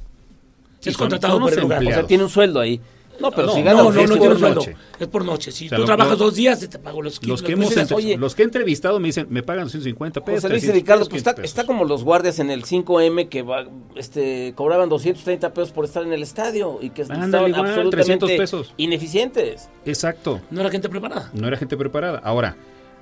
[0.79, 1.81] Sí, es contratado por el lugar.
[1.83, 2.79] O sea, tiene un sueldo ahí.
[3.19, 4.75] No, pero no, si gana no, no, no por noche.
[4.99, 5.51] Es por noche.
[5.51, 7.71] Si O sea, tú lo- trabajas lo- dos días, te pago los Los que, los-
[7.75, 8.17] hemos oye.
[8.17, 10.41] los que he entrevistado me dicen, me pagan 150 pesos.
[10.41, 11.57] José Luis y 300 Ricardo, pues está, 500 pesos.
[11.59, 16.03] está como los guardias en el 5M que va, este, cobraban 230 pesos por estar
[16.03, 18.73] en el estadio y que Ándale, estaban igual, absolutamente 300 pesos.
[18.77, 19.69] ineficientes.
[19.85, 20.41] Exacto.
[20.51, 21.31] No era gente preparada.
[21.33, 22.19] No era gente preparada.
[22.23, 22.55] Ahora,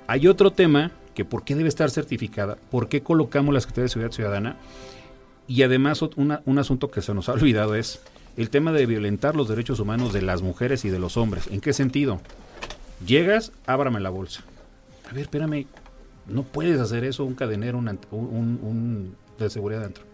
[0.06, 3.88] hay otro tema que por qué debe estar certificada, por qué colocamos la Secretaría de
[3.88, 4.56] Seguridad Ciudadana
[5.46, 8.00] y además una- un asunto que se nos ha olvidado es
[8.36, 11.46] el tema de violentar los derechos humanos de las mujeres y de los hombres.
[11.50, 12.20] ¿En qué sentido?
[13.06, 14.42] Llegas, ábrame la bolsa.
[15.08, 15.66] A ver, espérame,
[16.26, 20.04] no puedes hacer eso un cadenero, un, un- un de seguridad dentro.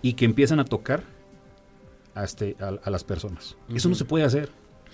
[0.00, 1.02] Y que empiezan a tocar
[2.14, 3.56] a, este- a- a las personas.
[3.74, 4.48] Eso no se puede hacer.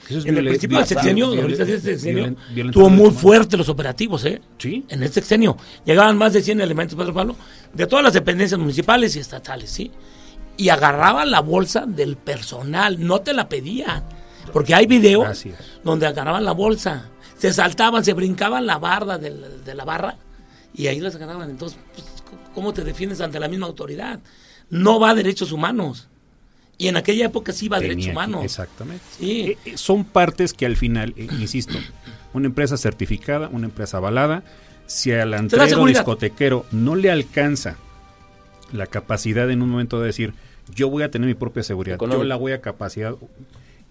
[0.08, 2.14] Eso es En el principio del sexenio, ahorita sí,
[2.72, 4.40] tuvo muy fuerte los operativos, ¿eh?
[4.58, 4.84] Sí.
[4.88, 5.56] En este sexenio.
[5.84, 7.36] Llegaban más de 100 elementos, Pedro Pablo,
[7.72, 9.92] de todas las dependencias municipales y estatales, ¿sí?
[10.56, 14.04] Y agarraban la bolsa del personal, no te la pedían.
[14.52, 15.44] Porque hay videos
[15.82, 20.16] donde agarraban la bolsa, se saltaban, se brincaban la barda de la, de la barra
[20.74, 21.50] y ahí las agarraban.
[21.50, 22.06] Entonces, pues,
[22.54, 24.20] ¿cómo te defiendes ante la misma autoridad?
[24.70, 26.08] No va a derechos humanos.
[26.76, 28.44] Y en aquella época sí iba a derechos humanos.
[28.44, 29.04] Exactamente.
[29.18, 29.40] Sí.
[29.42, 31.78] Eh, eh, son partes que al final, eh, insisto,
[32.32, 34.42] una empresa certificada, una empresa avalada,
[34.86, 36.00] si al seguridad.
[36.00, 37.76] discotequero no le alcanza
[38.74, 40.34] la capacidad en un momento de decir,
[40.74, 43.14] yo voy a tener mi propia seguridad, yo la voy a capacidad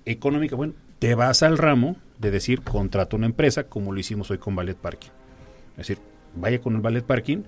[0.05, 4.37] económica, bueno, te vas al ramo de decir, contrato una empresa como lo hicimos hoy
[4.37, 5.09] con Ballet Parking.
[5.71, 5.99] Es decir,
[6.35, 7.43] vaya con el Ballet Parking,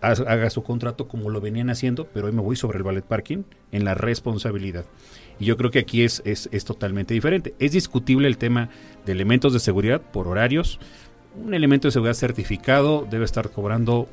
[0.00, 3.44] haga su contrato como lo venían haciendo, pero hoy me voy sobre el Ballet Parking
[3.70, 4.84] en la responsabilidad.
[5.38, 7.54] Y yo creo que aquí es, es, es totalmente diferente.
[7.58, 8.68] Es discutible el tema
[9.04, 10.80] de elementos de seguridad por horarios.
[11.36, 14.08] Un elemento de seguridad certificado debe estar cobrando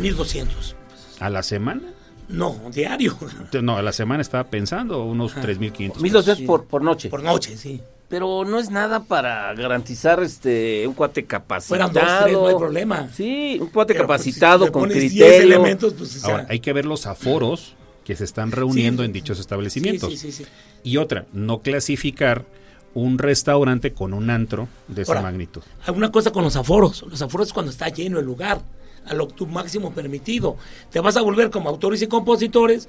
[0.00, 0.76] 1200.
[1.20, 1.82] A la semana.
[2.28, 3.16] No, diario.
[3.62, 6.00] No, a la semana estaba pensando unos 3.500.
[6.00, 6.44] 1200 sí.
[6.44, 7.08] por, por noche.
[7.10, 7.80] Por noche, sí.
[8.08, 11.90] Pero no es nada para garantizar este un cuate capacitado.
[11.90, 13.08] Fueran dos, tres, no hay problema.
[13.12, 15.42] Sí, un cuate Pero, pues, capacitado si con pones 10 criterio.
[15.42, 17.74] elementos, pues, o sea, Ahora, hay que ver los aforos
[18.04, 20.10] que se están reuniendo Sí, en dichos establecimientos.
[20.10, 20.50] Sí, sí, sí, sí.
[20.82, 22.44] Y otra, no clasificar
[22.92, 25.62] un restaurante con un antro de esa magnitud.
[25.86, 27.04] Hay una cosa con los aforos.
[27.08, 28.60] Los aforos es cuando está lleno el lugar,
[29.06, 30.56] a lo tu máximo permitido.
[30.90, 32.88] Te vas a volver como autores y compositores,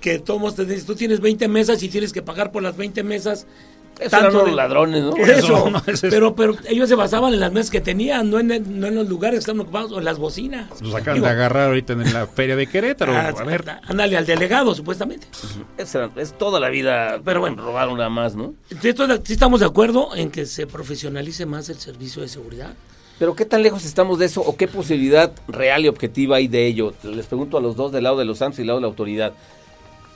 [0.00, 3.02] que todos te dicen, tú tienes 20 mesas y tienes que pagar por las 20
[3.02, 3.46] mesas.
[4.00, 5.16] Eran tanto los de- ladrones, ¿no?
[5.16, 8.46] Eso, Eso, eso pero, pero ellos se basaban en las mesas que tenían, no en,
[8.78, 10.68] no en los lugares que estaban ocupados o en las bocinas.
[10.80, 13.12] Los acaban Digo, de agarrar ahorita en la feria de Querétaro.
[13.12, 15.26] ah, a ver, Ándale al delegado, supuestamente.
[15.76, 18.54] Es, es toda la vida, pero bueno, robar una más, ¿no?
[18.80, 18.94] Sí
[19.32, 22.74] estamos de acuerdo en que se profesionalice más el servicio de seguridad.
[23.18, 26.66] Pero ¿qué tan lejos estamos de eso o qué posibilidad real y objetiva hay de
[26.66, 26.94] ello?
[27.02, 28.88] Les pregunto a los dos del lado de los santos y del lado de la
[28.88, 29.32] autoridad.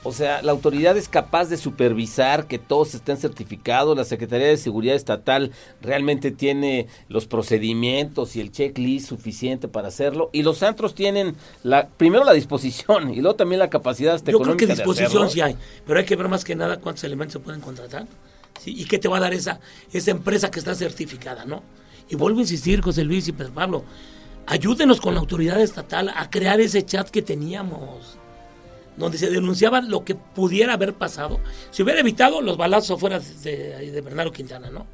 [0.05, 3.95] O sea, ¿la autoridad es capaz de supervisar que todos estén certificados?
[3.95, 10.29] ¿La Secretaría de Seguridad Estatal realmente tiene los procedimientos y el checklist suficiente para hacerlo?
[10.33, 14.39] Y los antros tienen la primero la disposición y luego también la capacidad hasta Yo
[14.39, 15.55] creo que disposición sí hay,
[15.87, 18.05] pero hay que ver más que nada cuántos elementos se pueden contratar
[18.59, 18.75] ¿sí?
[18.77, 19.61] y qué te va a dar esa,
[19.93, 21.63] esa empresa que está certificada, ¿no?
[22.09, 23.83] Y vuelvo a insistir, José Luis y Pedro Pablo,
[24.45, 28.17] ayúdenos con la autoridad estatal a crear ese chat que teníamos,
[28.97, 31.39] donde se denunciaba lo que pudiera haber pasado.
[31.71, 34.85] Si hubiera evitado los balazos afuera de, de Bernardo Quintana, ¿no?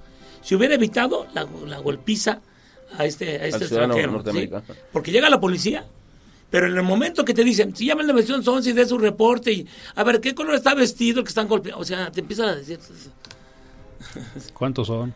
[0.41, 2.41] Si hubiera evitado la, la golpiza
[2.97, 4.23] a este, a este extranjero.
[4.91, 5.85] Porque llega la policía,
[6.49, 9.51] pero en el momento que te dicen, si llama el 911 y de su reporte
[9.51, 12.49] y a ver qué color está vestido el que están golpeando, o sea, te empiezan
[12.49, 12.79] a decir,
[14.53, 15.13] ¿cuántos son?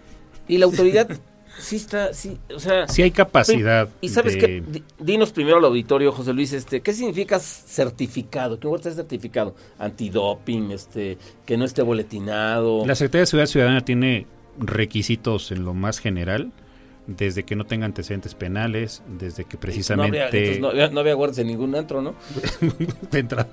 [0.48, 1.08] Y la autoridad
[1.60, 2.88] sí está, sí, o sea...
[2.88, 3.90] Si hay capacidad.
[4.02, 8.60] Y sabes de- qué, Di- dinos primero al auditorio, José Luis, este, ¿qué significa certificado?
[8.60, 9.56] ¿Qué está certificado?
[9.80, 12.86] Antidoping, este, que no esté boletinado.
[12.86, 16.52] La Secretaría de Seguridad Ciudadana tiene requisitos en lo más general,
[17.06, 20.22] desde que no tenga antecedentes penales, desde que no precisamente...
[20.24, 22.16] había, no, había, no había guardias en ningún antro, ¿no?
[23.12, 23.50] de entrada.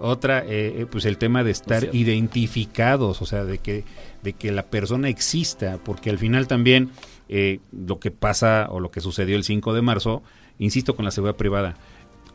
[0.00, 1.96] Otra, eh, eh, pues el tema de estar cierto.
[1.96, 3.84] identificados, o sea, de que,
[4.22, 6.90] de que la persona exista, porque al final también
[7.34, 10.22] eh, lo que pasa o lo que sucedió el 5 de marzo,
[10.58, 11.76] insisto con la seguridad privada,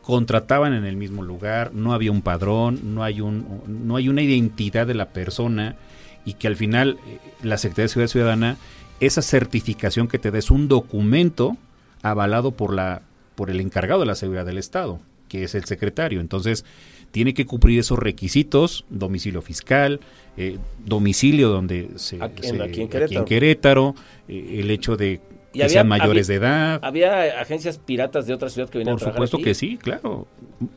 [0.02, 4.22] contrataban en el mismo lugar, no había un padrón, no hay un, no hay una
[4.22, 5.76] identidad de la persona
[6.24, 8.56] y que al final eh, la Secretaría de Seguridad Ciudadana,
[8.98, 11.56] esa certificación que te da es un documento
[12.02, 13.02] avalado por la
[13.36, 16.20] por el encargado de la seguridad del Estado, que es el secretario.
[16.20, 16.64] Entonces,
[17.10, 20.00] tiene que cumplir esos requisitos, domicilio fiscal,
[20.36, 22.22] eh, domicilio donde se...
[22.22, 23.24] Aquí- se- aquí en Querétaro.
[23.24, 23.94] Querétaro,
[24.28, 25.20] eh, el hecho de
[25.52, 26.80] Y que había- sean mayores había- de edad.
[26.82, 29.44] Había agencias piratas de otra ciudad que venían Por a trabajar supuesto aquí.
[29.44, 30.28] que sí, claro.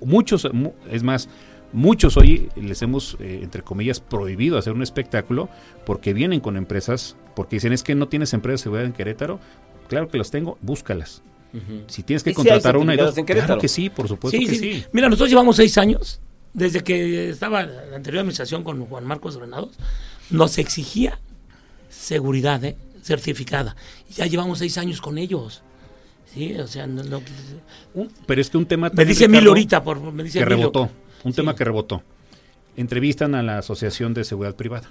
[0.03, 1.29] Muchos, mu- es más,
[1.73, 5.47] Muchos hoy les hemos, eh, entre comillas, prohibido hacer un espectáculo
[5.85, 9.39] porque vienen con empresas, porque dicen es que no tienes empresa de seguridad en Querétaro.
[9.87, 11.23] Claro que las tengo, búscalas.
[11.87, 14.45] Si tienes que ¿Y si contratar una y dos, claro que sí, por supuesto Sí,
[14.45, 14.73] que sí.
[14.75, 14.85] sí.
[14.93, 16.21] Mira, nosotros llevamos seis años,
[16.53, 19.71] desde que estaba la anterior administración con Juan Marcos Granados,
[20.29, 21.19] nos exigía
[21.89, 22.77] seguridad ¿eh?
[23.01, 23.75] certificada.
[24.15, 25.61] Ya llevamos seis años con ellos.
[26.33, 27.21] Sí, o sea, no, no-
[27.93, 30.43] Un- pero es que un tema me también, dice Mil ahorita, por, me dice que
[30.45, 30.57] Emilio.
[30.71, 30.89] rebotó,
[31.25, 31.35] un Sí.
[31.35, 32.03] tema que rebotó.
[32.77, 34.89] Entrevistan a la Asociación de Seguridad Privada.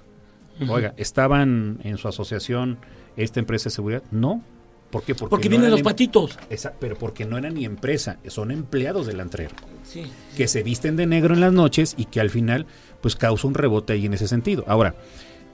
[0.68, 2.78] Oiga, ¿estaban en su asociación
[3.16, 4.02] esta empresa de seguridad?
[4.10, 4.44] No.
[4.90, 5.14] ¿Por qué?
[5.14, 6.38] Porque no vienen los em- patitos.
[6.50, 10.02] Esa- pero porque no eran ni empresa, son empleados del antrero, Sí.
[10.36, 12.66] que se visten de negro en las noches y que al final
[13.00, 14.64] pues causa un rebote ahí en ese sentido.
[14.66, 14.94] Ahora,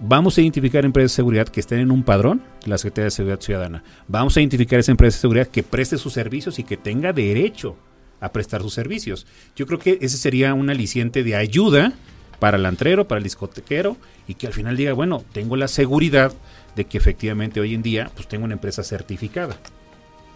[0.01, 3.41] vamos a identificar empresas de seguridad que estén en un padrón, la Secretaría de Seguridad
[3.41, 3.84] Ciudadana.
[4.09, 7.76] Vamos a identificar esa empresa de seguridad que preste sus servicios y que tenga derecho
[8.20, 9.26] a prestar sus servicios.
[9.55, 11.93] Yo creo que ese sería un aliciente de ayuda
[12.41, 16.32] para el antrero, para el discotequero y que al final diga, bueno, tengo la seguridad
[16.77, 19.57] de que efectivamente hoy en día pues tengo una empresa certificada.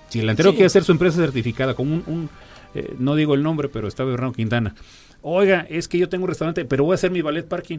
[0.08, 0.56] Si el antrero Sí.
[0.56, 2.30] quiere hacer su empresa certificada como un, un,
[2.74, 4.74] eh, no digo el nombre, pero está Bernardo Quintana.
[5.22, 7.78] Oiga, es que yo tengo un restaurante, pero voy a hacer mi ballet parking.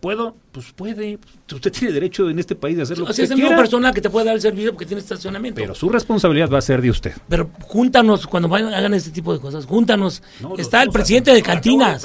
[0.00, 0.34] ¿Puedo?
[0.50, 1.16] Pues puede.
[1.52, 3.56] Usted tiene derecho en este país de hacer lo O sea, es misma quiera.
[3.56, 5.60] persona que te puede dar el servicio porque tiene estacionamiento.
[5.60, 7.12] Pero su responsabilidad va a ser de usted.
[7.28, 10.20] Pero júntanos, cuando vayan, hagan este tipo de cosas, júntanos.
[10.40, 12.04] No, está el a- presidente de cantinas,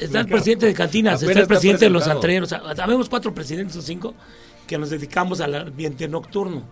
[0.00, 2.52] está el presidente de cantinas, está el presidente de los antreros.
[2.52, 4.14] O sea, Habemos cuatro presidentes o cinco
[4.66, 6.62] que nos dedicamos al ambiente nocturno.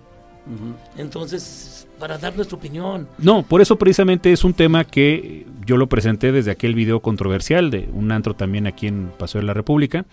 [0.97, 3.07] Entonces, para dar nuestra opinión.
[3.19, 7.71] No, por eso precisamente es un tema que yo lo presenté desde aquel video controversial
[7.71, 10.05] de un antro también aquí en Paseo de la República,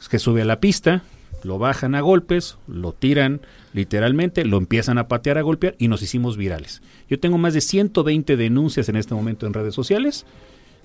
[0.00, 1.04] es que sube a la pista,
[1.44, 3.40] lo bajan a golpes, lo tiran
[3.72, 6.82] literalmente, lo empiezan a patear a golpear y nos hicimos virales.
[7.08, 10.26] Yo tengo más de 120 denuncias en este momento en redes sociales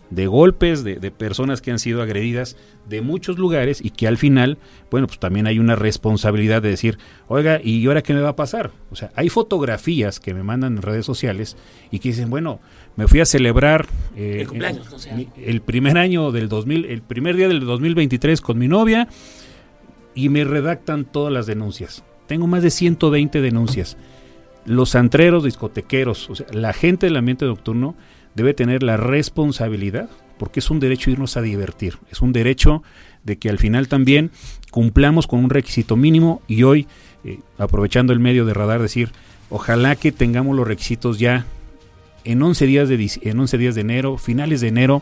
[0.10, 2.55] de golpes, de, de personas que han sido agredidas
[2.88, 4.58] de muchos lugares y que al final,
[4.89, 6.97] bueno, pues también hay una responsabilidad de decir,
[7.28, 8.72] oiga, ¿y ahora qué me va a pasar?
[8.91, 11.58] O sea, hay fotografías que me mandan en redes sociales
[11.91, 12.60] y que dicen, bueno,
[12.95, 15.18] me fui a celebrar eh, El cumpleaños, o sea.
[15.38, 19.08] el primer año del 2000, el primer día del 2023 con mi novia
[20.16, 22.03] y me redactan todas las denuncias.
[22.28, 23.97] Tengo más de 120 denuncias.
[24.66, 27.95] Los antreros, discotequeros, o sea, la gente del ambiente nocturno
[28.38, 32.84] debe tener la responsabilidad, porque es un derecho irnos a divertir, es un derecho
[33.24, 34.32] de que al final también
[34.72, 36.88] cumplamos con un requisito mínimo y hoy,
[37.26, 39.12] eh, aprovechando el medio de radar, decir,
[39.50, 41.46] ojalá que tengamos los requisitos ya
[42.24, 45.02] en 11 días de, en 11 días de enero, finales de enero,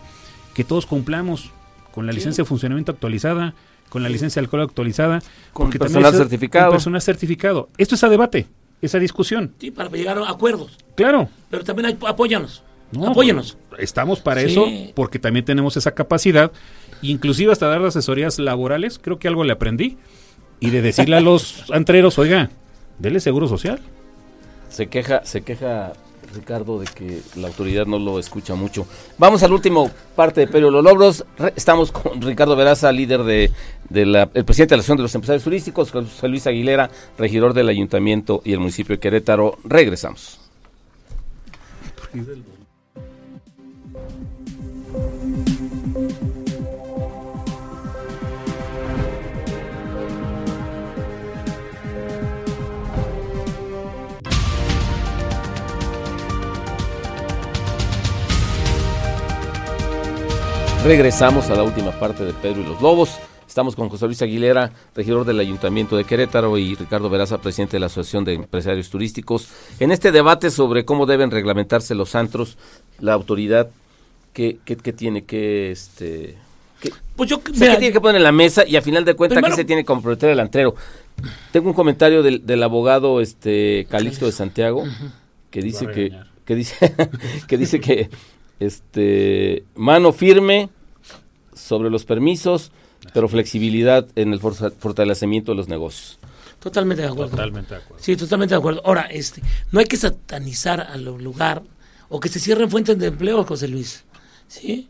[0.53, 1.51] que todos cumplamos
[1.91, 2.17] con la Sí.
[2.19, 3.53] licencia de funcionamiento actualizada,
[3.89, 5.19] con la licencia de alcohol actualizada,
[5.51, 6.65] Con porque también personal eso- certificado.
[6.67, 7.69] Con personal certificado.
[7.77, 8.47] Esto es a debate,
[8.81, 9.53] esa discusión.
[9.59, 10.77] Sí, para llegar a acuerdos.
[10.95, 11.29] Claro.
[11.49, 12.63] Pero también hay, apóyanos.
[12.95, 13.57] No, apóyanos.
[13.77, 14.47] Estamos para Sí.
[14.51, 14.65] eso
[14.95, 16.51] porque también tenemos esa capacidad,
[17.01, 19.97] inclusive hasta dar asesorías laborales, creo que algo le aprendí,
[20.59, 22.49] y de decirle a los antreros, oiga,
[22.99, 23.79] dele seguro social.
[24.69, 25.93] Se queja, se queja
[26.33, 28.85] Ricardo de que la autoridad no lo escucha mucho.
[29.17, 31.23] Vamos al último parte de Perio Los Logros.
[31.37, 33.51] Re- estamos con Ricardo Veraza, líder de,
[33.89, 37.53] de la, el presidente de la Asociación de los Empresarios Turísticos, José Luis Aguilera, regidor
[37.53, 39.57] del Ayuntamiento y el municipio de Querétaro.
[39.63, 40.39] Regresamos.
[60.85, 63.17] Regresamos a la última parte de Pedro y los Lobos.
[63.47, 67.79] Estamos con José Luis Aguilera, regidor del Ayuntamiento de Querétaro, y Ricardo Veraza, presidente de
[67.79, 69.47] la Asociación de Empresarios Turísticos.
[69.79, 72.59] En este debate sobre cómo deben reglamentarse los antros,
[72.99, 73.71] la autoridad,
[74.31, 76.37] ¿qué, qué, qué tiene que este,
[77.15, 79.03] Pues yo, o sea, mira, ¿qué tiene que poner en la mesa y a final
[79.05, 80.75] de cuentas qué se tiene que comprometer el antrero?
[81.51, 84.83] Tengo un comentario del, del abogado este Calixto de Santiago
[85.49, 86.11] que dice que,
[86.45, 86.95] que dice
[87.47, 88.11] que dice que
[88.59, 90.69] este mano firme
[91.55, 92.71] sobre los permisos,
[93.13, 96.19] pero flexibilidad en el forza- fortalecimiento de los negocios.
[96.59, 97.31] totalmente de acuerdo.
[97.31, 98.03] Totalmente de acuerdo.
[98.03, 98.81] Sí, totalmente de acuerdo.
[98.85, 99.41] Ahora, este,
[99.71, 101.61] no hay que satanizar al lugar
[102.09, 104.03] o que se cierren fuentes de empleo, José Luis.
[104.47, 104.87] ¿Sí?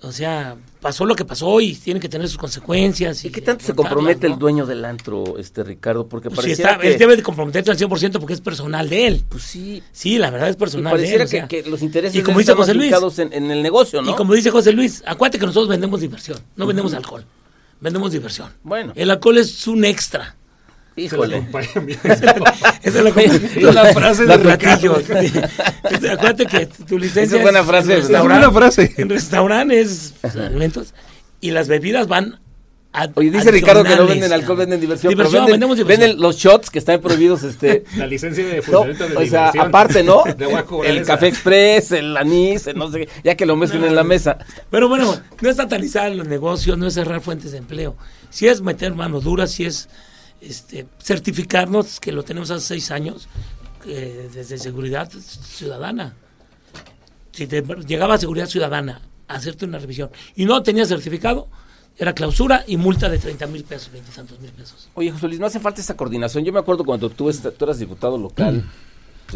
[0.00, 3.24] O sea, pasó lo que pasó y tiene que tener sus consecuencias.
[3.24, 4.34] ¿Y qué tanto se compromete ¿no?
[4.34, 6.06] el dueño del antro, este Ricardo?
[6.06, 8.88] Porque Pues sí, pareciera está, que él debe de comprometerse al 100% porque es personal
[8.88, 9.24] de él.
[9.28, 11.18] pues sí, Sí, la verdad es y personal de él.
[11.18, 11.48] pareciera o sea.
[11.48, 14.12] que, que los intereses y como de él dice José Luis, en el negocio, ¿no?
[14.12, 17.24] Y como dice José Luis, acuérdate que nosotros vendemos diversión, no vendemos alcohol,
[17.80, 18.52] vendemos diversión.
[18.62, 18.92] Bueno.
[18.94, 20.36] El alcohol es un extra.
[20.98, 21.42] Híjole.
[22.02, 22.12] Esa
[22.82, 24.92] es la, Es una frase la de platillo.
[26.12, 27.92] Acuérdate que tu licencia Esa es buena frase.
[27.94, 28.94] en Es una restaurante- frase.
[28.96, 30.94] En restaurantes, alimentos
[31.40, 32.40] y las bebidas van
[32.92, 35.10] a- Oye, dice Ricardo que no venden alcohol, venden diversión.
[35.10, 36.00] Diversión, pero venden, vendemos diversión.
[36.10, 37.84] venden los shots que están prohibidos, este.
[37.96, 39.66] La licencia de No, funcionamiento de o sea, diversión.
[39.68, 40.24] aparte, ¿no?
[40.84, 41.04] El esa.
[41.12, 44.38] café express, el anís, el no sé qué, ya que lo mezclen en la mesa.
[44.70, 47.94] Pero bueno, no es satanizar los negocios, no es cerrar fuentes de empleo.
[48.30, 49.88] Si es meter mano dura, si es
[50.40, 53.28] este, certificarnos, que lo tenemos hace seis años,
[53.86, 56.14] eh, desde seguridad ciudadana.
[57.32, 61.48] Si te llegaba seguridad ciudadana a hacerte una revisión y no tenías certificado,
[61.96, 64.88] era clausura y multa de 30 mil pesos, 20 y tantos mil pesos.
[64.94, 66.44] Oye, José Luis, no hace falta esa coordinación.
[66.44, 68.64] Yo me acuerdo cuando tú, tú eras diputado local.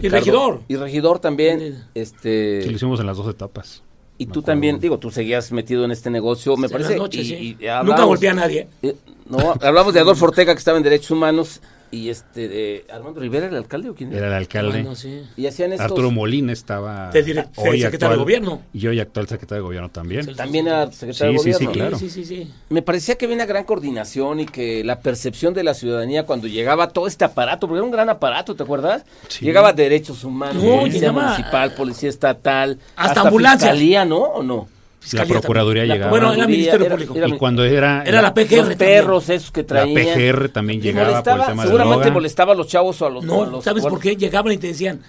[0.00, 0.62] Y regidor.
[0.68, 1.60] Y regidor también.
[1.60, 1.74] Sí.
[1.94, 2.62] Este.
[2.62, 3.82] Sí, lo hicimos en las dos etapas.
[4.22, 4.46] Y Me tú acuerdo.
[4.52, 6.96] también, digo, tú seguías metido en este negocio, me parece.
[6.96, 7.56] noches, y- sí.
[7.60, 8.68] y Nunca golpeé a nadie.
[8.82, 8.94] eh,
[9.28, 11.60] no, hablamos de Adolfo Ortega que estaba en Derechos Humanos
[11.92, 14.80] y este de Armando Rivera, el alcalde o quién Era el alcalde.
[14.80, 15.22] Bueno, sí.
[15.36, 15.84] Y hacían estos.
[15.90, 18.62] Arturo Molina estaba De direct- de secretario de gobierno.
[18.72, 20.34] Y hoy actual secretario de gobierno también.
[20.34, 21.72] También era secretario Sí, de sí, sí, gobierno.
[21.90, 21.98] claro.
[21.98, 22.50] Sí, sí, sí.
[22.70, 26.46] Me parecía que había una gran coordinación y que la percepción de la ciudadanía cuando
[26.48, 29.04] llegaba todo este aparato, porque era un gran aparato, ¿te acuerdas?
[29.28, 29.44] Sí.
[29.44, 33.68] Llegaba derechos humanos, No, policía llegaba- municipal, policía estatal, Hasta ambulancia.
[33.68, 34.16] fiscalía, ¿no?
[34.22, 34.66] ¿O no?
[35.12, 36.10] La procuraduría La llegaba.
[36.10, 37.14] Bueno, era Ministerio era- Público.
[37.16, 38.56] era- y cuando era, Era la PGR.
[38.58, 38.78] Los también.
[38.78, 39.94] perros esos que la traían.
[40.06, 42.10] PGR también llegaba por el tema de seguramente droga.
[42.14, 43.24] molestaba a los chavos o a los...
[43.24, 44.16] No, a los ¿sabes por qué?
[44.16, 45.00] Llegaban y te decían,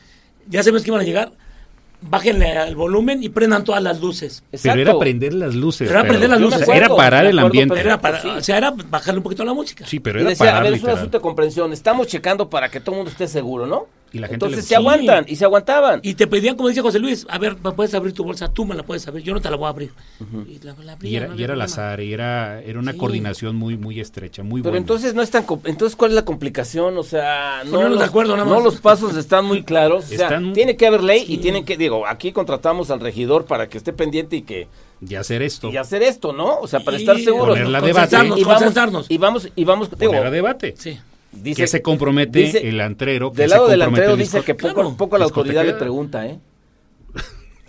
[0.49, 1.31] ya sabes que iban a llegar,
[2.01, 4.43] bájenle al volumen y prendan todas las luces.
[4.61, 5.89] Pero era prender las luces.
[5.89, 6.67] Era prender las luces.
[6.67, 7.79] era parar el ambiente.
[7.79, 8.27] Era para, sí.
[8.27, 9.85] O sea, era bajarle un poquito la música.
[9.85, 11.71] Sí, pero era decía, a parar ver, es un asunto de comprensión.
[11.71, 13.87] Estamos checando para que todo el mundo esté seguro, ¿no?
[14.13, 15.99] Y la gente Entonces le se aguantan y se aguantaban.
[16.03, 18.47] Y te pedían, como dice José Luis, a ver, ¿me puedes abrir tu bolsa?
[18.53, 19.91] Tú me la puedes abrir, yo no te la voy a abrir.
[20.47, 21.63] Y la, la abría, Y era, no y era problema.
[21.65, 22.97] azar, y era, era una Sí.
[22.99, 24.77] coordinación muy muy estrecha, muy Pero buena.
[24.83, 25.45] entonces no es tan...
[25.65, 26.95] Entonces, ¿cuál es la complicación?
[26.97, 28.63] O sea, no, Ponernos de los, acuerdo nada no más.
[28.63, 30.05] los pasos están muy claros.
[30.05, 31.75] O sea, Están- tiene que haber ley y tienen que...
[31.75, 34.67] Digo, aquí contratamos al regidor para que esté pendiente y que...
[35.01, 36.59] y hacer esto, Y hacer esto, ¿no?
[36.59, 37.49] O sea, para Y estar seguros.
[37.57, 38.15] ponerla a debate.
[38.15, 40.75] Concentrarnos, y vamos, y vamos, y vamos, digo, poner a debate.
[40.77, 40.99] Sí.
[41.33, 43.31] Dice, que se compromete dice- el antrero.
[43.31, 44.95] que del lado del antrero dice que poco, Claro.
[44.97, 46.39] poco la autoridad le pregunta, ¿eh?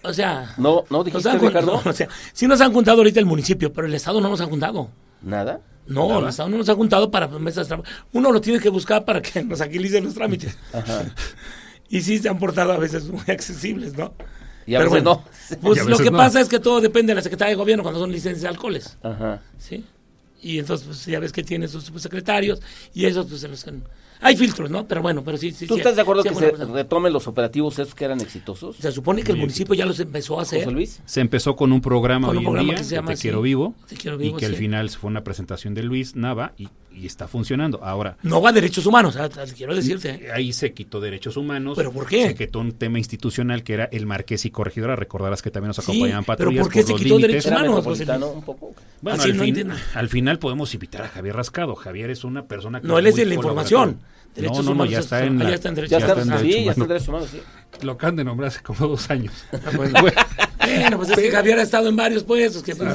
[0.02, 1.80] O sea, No, no nos dijiste, han jun- Ricardo.
[1.82, 4.40] no, o sea, sí nos han juntado ahorita el municipio, pero el Estado no nos
[4.40, 4.90] ha juntado.
[5.22, 5.60] Nada.
[5.86, 7.88] No, el Estado no nos ha juntado para mesas de trabajo.
[8.12, 10.56] Uno lo tiene que buscar para que nos agilicen los trámites.
[11.90, 14.14] Y sí se han portado a veces muy accesibles, ¿no?
[14.66, 15.58] Y a Pero veces bueno, no.
[15.60, 16.16] Pues lo que no.
[16.16, 18.96] pasa es que todo depende de la Secretaría de Gobierno cuando son licencias de alcoholes,
[19.02, 19.40] Ajá.
[19.58, 19.84] ¿sí?
[20.44, 22.60] Y entonces pues, ya ves que tiene sus subsecretarios
[22.92, 23.64] y esos pues se los...
[24.20, 24.86] Hay filtros, ¿no?
[24.86, 25.52] Pero bueno, pero sí...
[25.52, 28.20] sí ¿Tú sí, estás de acuerdo sí, que se retomen los operativos esos que eran
[28.20, 28.76] exitosos?
[28.76, 30.60] Se supone que el municipio ya los empezó a hacer.
[30.60, 31.00] José Luis.
[31.06, 33.74] Se empezó con un programa Con un programa en que se llama Te Quiero Vivo,
[33.88, 37.06] Te Quiero y Vivo, que al final fue una presentación de Luis Nava y, y
[37.06, 37.82] está funcionando.
[37.82, 40.30] Ahora, No va a derechos humanos, ah, quiero decirte.
[40.32, 41.76] ahí se quitó derechos humanos.
[41.76, 42.28] ¿Pero por qué?
[42.28, 44.96] Se quitó un tema institucional que era el Marqués y Corregidora.
[44.96, 47.84] Recordarás que también nos Sí, acompañaban pero patrullas ¿por qué se quitó derechos humanos,
[48.34, 48.74] un poco.
[49.02, 49.74] Bueno, Así al, no fin- entiendo.
[49.94, 51.74] al final podemos invitar a Javier Rascado.
[51.74, 53.98] Javier es una persona que No, él es de la información.
[54.34, 55.90] Derechos No, no, no, humanos ya es- está en, ah, la- ya está en derechos
[55.92, 56.88] Ya, está, está en sí, derechos ya está en humanos.
[56.88, 57.28] derechos humanos,
[57.80, 57.86] sí.
[57.86, 59.32] Lo acaban de nombrar hace como dos años.
[59.76, 59.94] Bueno,
[60.96, 62.62] pues es que Javier ha estado en varios puestos.
[62.62, 62.94] Que pues,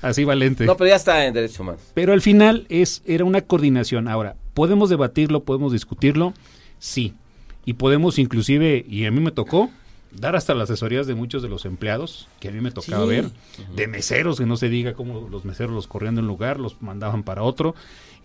[0.00, 0.64] Así valente.
[0.64, 1.80] No, pero ya está en derechos humanos.
[1.94, 4.08] Pero al final es, era una coordinación.
[4.08, 6.34] Ahora, ¿podemos debatirlo, podemos discutirlo?
[6.78, 7.14] Sí.
[7.64, 9.70] Y podemos inclusive, y a mí me tocó,
[10.10, 13.08] dar hasta las asesorías de muchos de los empleados, que a mí me tocaba Sí.
[13.08, 13.30] ver,
[13.76, 16.82] de meseros, que no se diga cómo los meseros los corrían de un lugar, los
[16.82, 17.74] mandaban para otro.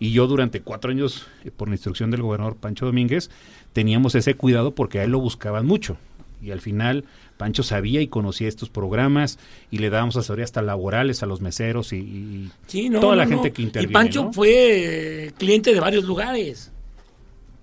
[0.00, 3.30] Y yo durante cuatro años, eh, por la instrucción del gobernador Pancho Domínguez,
[3.72, 5.96] teníamos ese cuidado porque a él lo buscaban mucho.
[6.42, 7.04] Y al final
[7.36, 9.38] Pancho sabía y conocía estos programas
[9.70, 13.24] y le dábamos asesoría hasta laborales a los meseros y, y Sí, no, toda la
[13.24, 13.92] no, gente que interviene.
[13.92, 16.72] Y Pancho fue eh, cliente de varios lugares.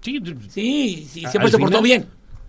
[0.02, 2.06] Sí, Sí, siempre al se portó bien.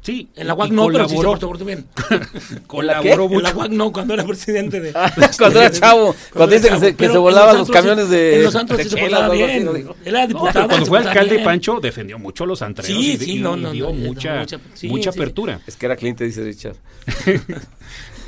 [0.07, 0.29] Sí.
[0.37, 1.85] En la UAC no, pero sí se colaboró- portó, portó bien.
[2.67, 3.59] Colaboró En la mucho.
[3.59, 4.93] UAC no, cuando era presidente de...
[5.39, 8.37] cuando era chavo, cuando dice que se, que se volaban los camiones de.
[8.37, 9.69] En los antros sí se portaba bien.
[10.05, 10.69] era diputado.
[10.69, 11.45] cuando fue alcalde bien.
[11.45, 14.39] Pancho defendió mucho a los antreros Sí, y, sí, y- no, y no, dio mucha,
[14.41, 15.19] mucha- sí, mucha sí.
[15.19, 15.61] apertura.
[15.67, 16.77] Es que era cliente, dice Richard.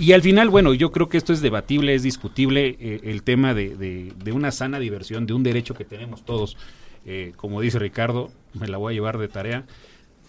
[0.00, 3.52] Y al final, bueno, yo creo que esto es debatible, es discutible eh, el tema
[3.52, 6.56] de, de- de una sana diversión, de un derecho que tenemos todos.
[7.04, 9.64] Eh, como dice Ricardo, me la voy a llevar de tarea.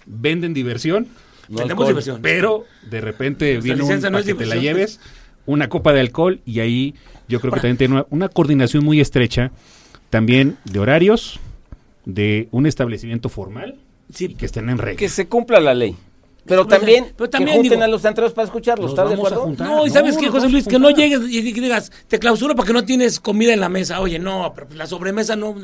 [0.08, 1.08] Venden diversión,
[1.50, 1.88] No Tenemos alcohol.
[1.88, 2.20] diversión.
[2.22, 5.00] pero de repente Nuestra viene un, no para que te la lleves,
[5.46, 6.96] una copa de alcohol y ahí
[7.28, 9.52] yo creo que también tiene una, una coordinación muy estrecha,
[10.10, 11.40] también de horarios,
[12.06, 13.76] de un establecimiento formal
[14.14, 14.98] Sí, y que estén en regla.
[14.98, 15.96] Que se cumpla la ley.
[16.46, 18.86] Pero también, pero también que junten digo- a los antreros para escucharlos.
[18.86, 19.46] Los ¿Estás de vamos a acuerdo?
[19.46, 19.68] juntar.
[19.68, 22.18] No, y No, sabes qué, nos José Luis, que no llegues y, y digas, te
[22.18, 24.00] clausuro porque no tienes comida en la mesa.
[24.02, 25.56] Oye, no, pero la sobremesa no.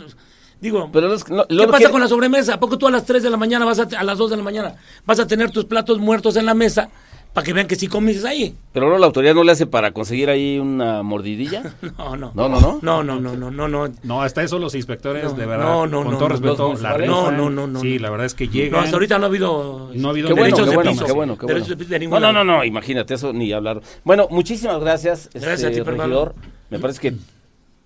[0.61, 2.55] Digo, Pero los- no- ¿qué pasa con la sobremesa?
[2.55, 4.37] ¿A poco tú a las 3 de la mañana, vas a, a las 2 de
[4.37, 4.75] la mañana,
[5.05, 6.89] vas a tener tus platos muertos en la mesa
[7.33, 8.55] para que vean que sí comiste ahí?
[8.71, 11.75] Pero luego la autoridad no le hace para conseguir ahí una mordidilla.
[11.97, 12.31] No, no.
[12.33, 12.79] No, no, no.
[12.81, 13.93] No, no, no, no, no, no.
[14.03, 16.73] No, hasta eso los inspectores, No, de verdad, no, no, con no, todo no, respeto,
[16.81, 16.97] la.
[16.99, 18.01] No, no, no, no, Sí, no.
[18.03, 18.83] la verdad es que No, llegan.
[18.83, 19.91] hasta ahorita no ha habido...
[19.93, 21.05] No ha habido Qué bueno, derechos qué de bueno, piso.
[21.05, 21.59] qué bueno, qué bueno.
[21.59, 23.81] Derechos de- de No, ningún no, no, no, imagínate eso ni hablar.
[24.03, 26.33] Bueno, muchísimas gracias, Gracias este, a ti, regidor.
[26.69, 27.13] Me parece que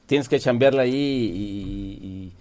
[0.06, 2.34] tienes que chambearla ahí y, y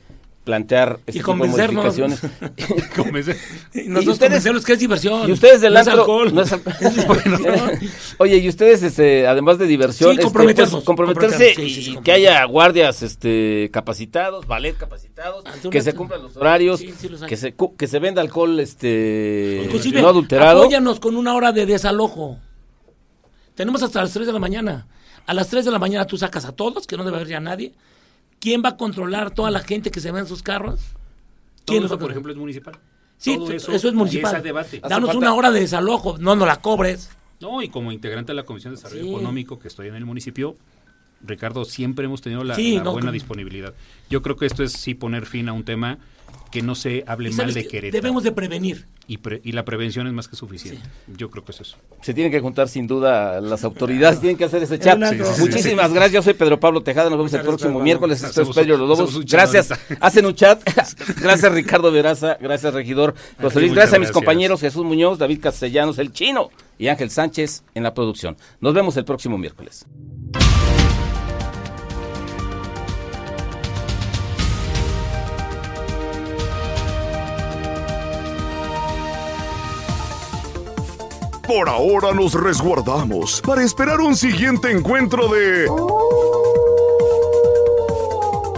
[0.48, 2.20] plantear este Y tipo de modificaciones.
[3.74, 5.28] Y nosotros ustedes- que es diversión.
[5.28, 6.32] Y ustedes del no es alcohol.
[6.38, 6.54] es.
[8.18, 12.12] Oye, y ustedes, este, además de diversión, Sí, este, pues, comprometerse sí, sí, y que
[12.12, 17.54] haya guardias, este, capacitados, ballet capacitados, Ante que se cumplan los horarios, los que se
[17.76, 20.62] que se venda alcohol, este, Inclusive, no adulterado.
[20.62, 22.38] apóyanos con una hora de desalojo.
[23.54, 24.86] Tenemos hasta las 3 de la mañana.
[25.26, 27.38] A las 3 de la mañana tú sacas a todos, que no debe haber ya
[27.38, 27.74] nadie.
[28.40, 30.80] ¿Quién va a controlar toda la gente que se ve en sus carros?
[31.64, 32.12] Todo ¿Quién los va eso, a por controlar?
[32.12, 32.78] ejemplo, es municipal.
[33.16, 34.36] Sí, Todo eso, eso, es municipal.
[34.36, 34.80] es debate.
[34.80, 37.10] Danos falta- una hora de desalojo, no nos la cobres.
[37.40, 39.10] No, y como integrante de la Comisión de Desarrollo Sí.
[39.10, 40.56] Económico que estoy en el municipio,
[41.22, 43.74] Ricardo, siempre hemos tenido la, Sí, la no, buena que- disponibilidad.
[44.10, 45.98] Yo creo que esto es sí poner fin a un tema
[46.50, 48.00] que no se hable mal de que Querétaro.
[48.02, 48.86] debemos de prevenir.
[49.10, 50.82] y, pre- y la prevención es más que suficiente.
[51.06, 51.78] Yo creo que es eso.
[52.02, 55.02] Se tienen que juntar sin duda las autoridades, tienen que hacer ese chat.
[55.02, 58.42] Sí, sí, Muchísimas gracias, yo soy Pedro Pablo Tejada, nos vemos el próximo miércoles, esto
[58.42, 59.24] es Pedro Los Lobos.
[59.24, 60.62] Gracias, hacen un chat.
[61.22, 64.12] gracias Ricardo Veraza, gracias regidor José Luis, gracias a mis gracias.
[64.12, 68.36] compañeros Jesús Muñoz, David Castellanos, El Chino y Ángel Sánchez en la producción.
[68.60, 69.86] Nos vemos el próximo miércoles.
[81.48, 85.66] Por ahora nos resguardamos para esperar un siguiente encuentro de...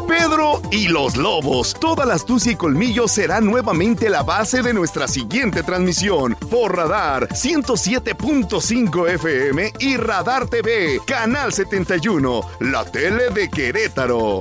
[0.09, 1.73] Pedro y los Lobos.
[1.79, 7.29] Toda la astucia y colmillo será nuevamente la base de nuestra siguiente transmisión por Radar
[7.29, 14.41] 107.5 FM y Radar TV, Canal 71, la tele de Querétaro.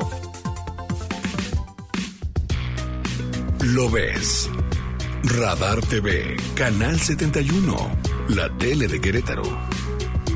[3.59, 4.49] Lo ves.
[5.21, 9.43] Radar TV, Canal 71, la tele de Querétaro.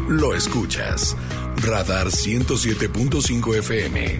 [0.07, 1.15] Lo escuchas.
[1.57, 4.19] Radar 107.5 FM.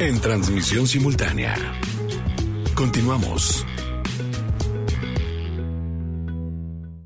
[0.00, 1.54] En transmisión simultánea.
[2.74, 3.64] Continuamos.